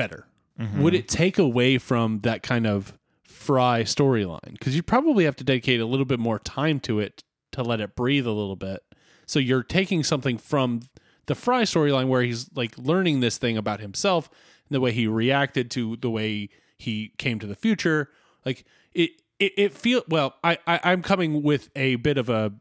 [0.00, 0.26] better,
[0.60, 0.82] Mm-hmm.
[0.82, 2.92] would it take away from that kind of
[3.24, 4.52] Fry storyline?
[4.52, 7.80] Because you probably have to dedicate a little bit more time to it to let
[7.80, 8.80] it breathe a little bit.
[9.26, 10.82] So you're taking something from
[11.26, 14.28] the Fry storyline where he's like learning this thing about himself
[14.68, 18.10] and the way he reacted to the way he came to the future.
[18.44, 20.34] Like it, it, it feel well.
[20.44, 22.52] I, I, I'm coming with a bit of a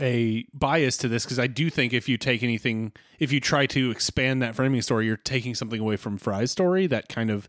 [0.00, 3.66] a bias to this because I do think if you take anything, if you try
[3.66, 7.48] to expand that framing story, you're taking something away from Fry's story that kind of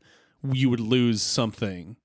[0.52, 1.96] you would lose something.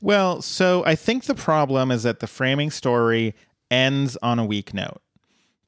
[0.00, 3.34] Well, so I think the problem is that the framing story
[3.70, 5.00] ends on a weak note.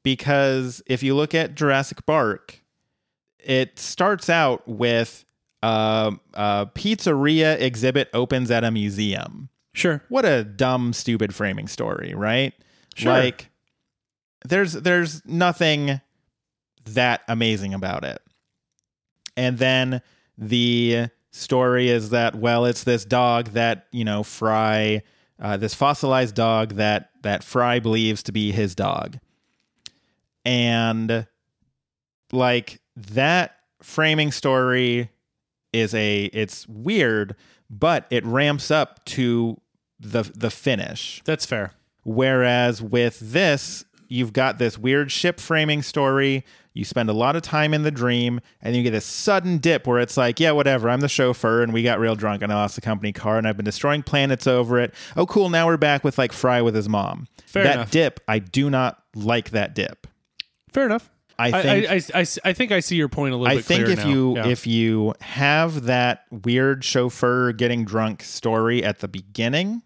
[0.03, 2.63] Because if you look at Jurassic Bark,
[3.39, 5.25] it starts out with
[5.61, 9.49] uh, a pizzeria exhibit opens at a museum.
[9.73, 10.03] Sure.
[10.09, 12.53] What a dumb, stupid framing story, right?
[12.95, 13.11] Sure.
[13.11, 13.50] Like,
[14.45, 16.01] there's there's nothing
[16.85, 18.21] that amazing about it.
[19.37, 20.01] And then
[20.37, 25.03] the story is that well, it's this dog that you know Fry,
[25.39, 29.17] uh, this fossilized dog that that Fry believes to be his dog,
[30.45, 31.27] and
[32.31, 35.09] like that framing story
[35.73, 37.35] is a it's weird,
[37.69, 39.59] but it ramps up to
[39.99, 41.21] the the finish.
[41.25, 41.73] That's fair.
[42.03, 46.43] Whereas with this, you've got this weird ship framing story.
[46.73, 49.87] You spend a lot of time in the dream, and you get this sudden dip
[49.87, 50.89] where it's like, yeah, whatever.
[50.89, 53.47] I'm the chauffeur, and we got real drunk, and I lost the company car, and
[53.47, 54.93] I've been destroying planets over it.
[55.15, 55.49] Oh, cool.
[55.49, 57.27] Now we're back with like Fry with his mom.
[57.45, 57.91] Fair that enough.
[57.91, 60.07] dip, I do not like that dip.
[60.71, 61.09] Fair enough.
[61.39, 63.53] I think I, I, I, I think I see your point a little bit.
[63.53, 64.09] I bit think if now.
[64.09, 64.47] you Yeah.
[64.47, 69.81] if you have that weird chauffeur getting drunk story at the beginning,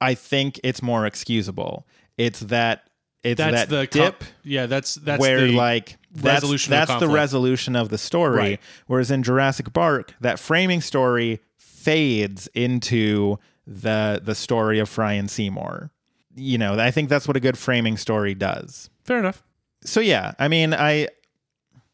[0.00, 1.86] I think it's more excusable.
[2.18, 2.85] It's that
[3.26, 7.08] it's that's that the dip com- yeah, that's that's where the like that's, that's the
[7.08, 8.36] resolution of the story.
[8.38, 8.60] Right.
[8.86, 15.30] Whereas in Jurassic Bark, that framing story fades into the the story of Fry and
[15.30, 15.90] Seymour.
[16.34, 19.42] You know, I think that's what a good framing story does fair enough.
[19.84, 21.06] so yeah i mean i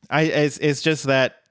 [0.09, 1.43] i it's, it's just that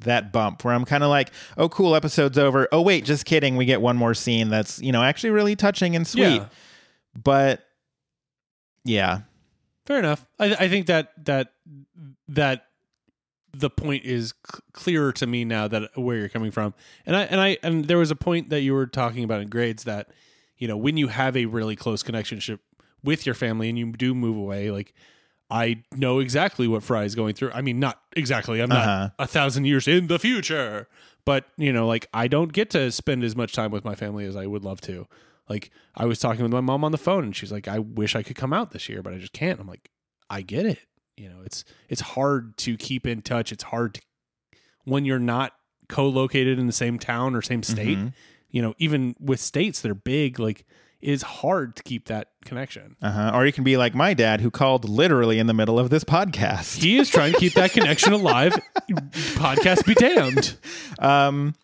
[0.00, 3.56] that bump where i'm kind of like oh cool episode's over oh wait just kidding
[3.56, 6.46] we get one more scene that's you know actually really touching and sweet Yeah.
[7.22, 7.64] but
[8.84, 9.20] yeah
[9.86, 10.24] Fair enough.
[10.38, 11.52] I, I think that that
[12.28, 12.66] that
[13.52, 16.74] the point is c- clearer to me now that where you're coming from.
[17.06, 19.48] And I and I and there was a point that you were talking about in
[19.48, 20.10] grades that
[20.58, 22.60] you know when you have a really close connectionship
[23.02, 24.94] with your family and you do move away, like
[25.50, 27.50] I know exactly what Fry is going through.
[27.52, 28.60] I mean, not exactly.
[28.62, 28.86] I'm Uh-huh.
[28.86, 30.86] not a thousand years in the future,
[31.24, 34.24] but you know, like I don't get to spend as much time with my family
[34.26, 35.08] as I would love to.
[35.50, 38.16] Like I was talking with my mom on the phone, and she's like, "I wish
[38.16, 39.90] I could come out this year, but I just can't." I'm like,
[40.30, 40.78] "I get it.
[41.16, 43.50] You know, it's it's hard to keep in touch.
[43.52, 44.00] It's hard to,
[44.84, 45.52] when you're not
[45.88, 47.98] co-located in the same town or same state.
[47.98, 48.12] Mhm.
[48.48, 50.64] You know, even with states that are big, like
[51.00, 52.94] it is hard to keep that connection.
[53.02, 55.88] uh-huh or you can be like my dad who called literally in the middle of
[55.90, 58.52] this podcast He is trying to keep that connection alive.
[59.34, 60.56] Podcast be damned.
[60.98, 61.54] um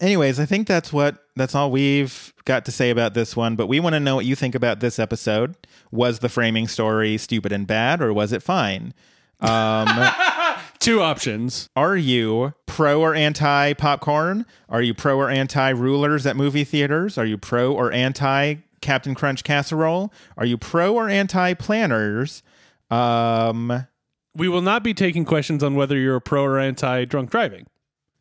[0.00, 3.66] anyways i think that's what that's all we've got to say about this one but
[3.66, 5.56] we want to know what you think about this episode
[5.90, 8.94] was the framing story stupid and bad or was it fine
[9.40, 9.88] um
[10.80, 11.68] Two options.
[11.76, 14.46] Are you pro or anti popcorn?
[14.70, 17.18] Are you pro or anti rulers at movie theaters?
[17.18, 20.10] Are you pro or anti Captain Crunch casserole?
[20.38, 22.42] Are you pro or anti planners?
[22.90, 23.86] Um,
[24.34, 27.66] We will not be taking questions on whether you're a pro or anti drunk driving.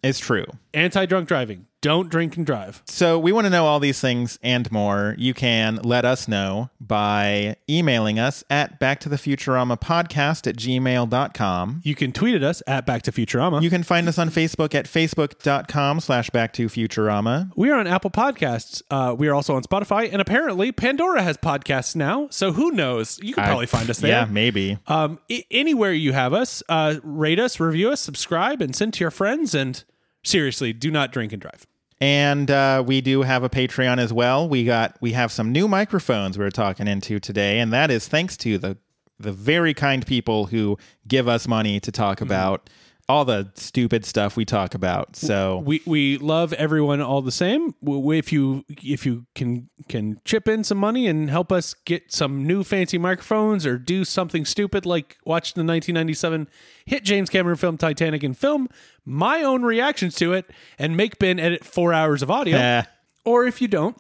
[0.04, 0.45] It's true.
[0.74, 1.66] Anti drunk driving.
[1.82, 2.82] Don't drink and drive.
[2.88, 5.16] So we want to know all these things and more.
[5.18, 10.58] You can let us know by emailing us at back to the futurama podcast at
[10.58, 11.82] gmail.com.
[11.84, 13.62] You can tweet at us at Back to Futurama.
[13.62, 17.52] You can find us on Facebook at facebook.com slash back to futurama.
[17.56, 18.82] we are on Apple Podcasts.
[18.92, 22.28] Uh, we are also on Spotify, and apparently Pandora has podcasts now.
[22.32, 23.20] So who knows?
[23.22, 24.12] You can probably find us there.
[24.12, 24.78] Yeah, maybe.
[24.88, 29.00] Um, I- anywhere you have us, uh, rate us, review us, subscribe, and send to
[29.04, 29.56] your friends.
[29.56, 29.84] And
[30.24, 31.66] seriously, do not drink and drive.
[32.02, 34.48] And uh, we do have a Patreon as well.
[34.48, 38.38] We got we have some new microphones we're talking into today, and that is thanks
[38.38, 38.78] to the
[39.20, 42.70] the very kind people who give us money to talk about
[43.10, 45.16] all the stupid stuff we talk about.
[45.16, 47.74] So We we love everyone all the same.
[47.84, 52.45] If you if you can can chip in some money and help us get some
[52.45, 56.47] new fancy microphones or do something stupid like watch the 1997
[56.86, 58.70] hit James Cameron film Titanic and film
[59.03, 60.45] my own reactions to it
[60.78, 62.57] and make Ben edit 4 hours of audio.
[62.57, 62.84] eh,
[63.26, 63.97] Or if you don't,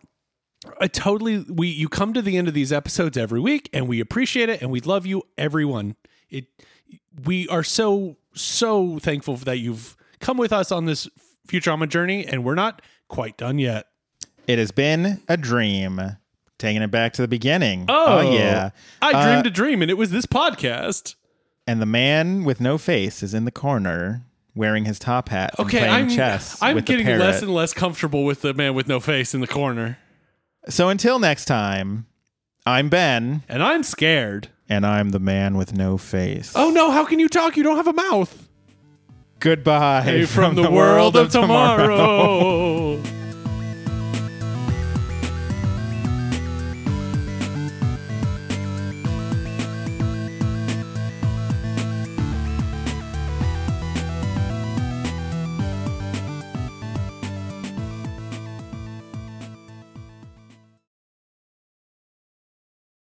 [0.79, 3.99] I totally we you come to the end of these episodes every week and we
[3.99, 5.95] appreciate it and we love you everyone.
[6.29, 6.45] It
[7.25, 11.07] we are so so thankful that you've come with us on this
[11.47, 13.87] Futurama journey and we're not quite done yet.
[14.47, 16.17] it has been a dream.
[16.57, 17.85] Taking it back to the beginning.
[17.87, 18.71] Oh, yeah.
[19.01, 21.15] I Uh, dreamed a dream and it was this podcast.
[21.65, 24.23] And the man with no face is in the corner
[24.55, 26.57] wearing his top hat and Okay, playing I'm chess.
[26.61, 29.97] I'm getting less and less comfortable with the man with no face in the corner.
[30.67, 32.07] So until next time,
[32.65, 34.49] I'm Ben, And I'm scared.
[34.69, 36.53] And I'm the man with no face.
[36.55, 37.57] Oh no, how can you talk?
[37.57, 38.47] You don't have a mouth.
[39.39, 43.01] Goodbye Hey, from, the, world of tomorrow.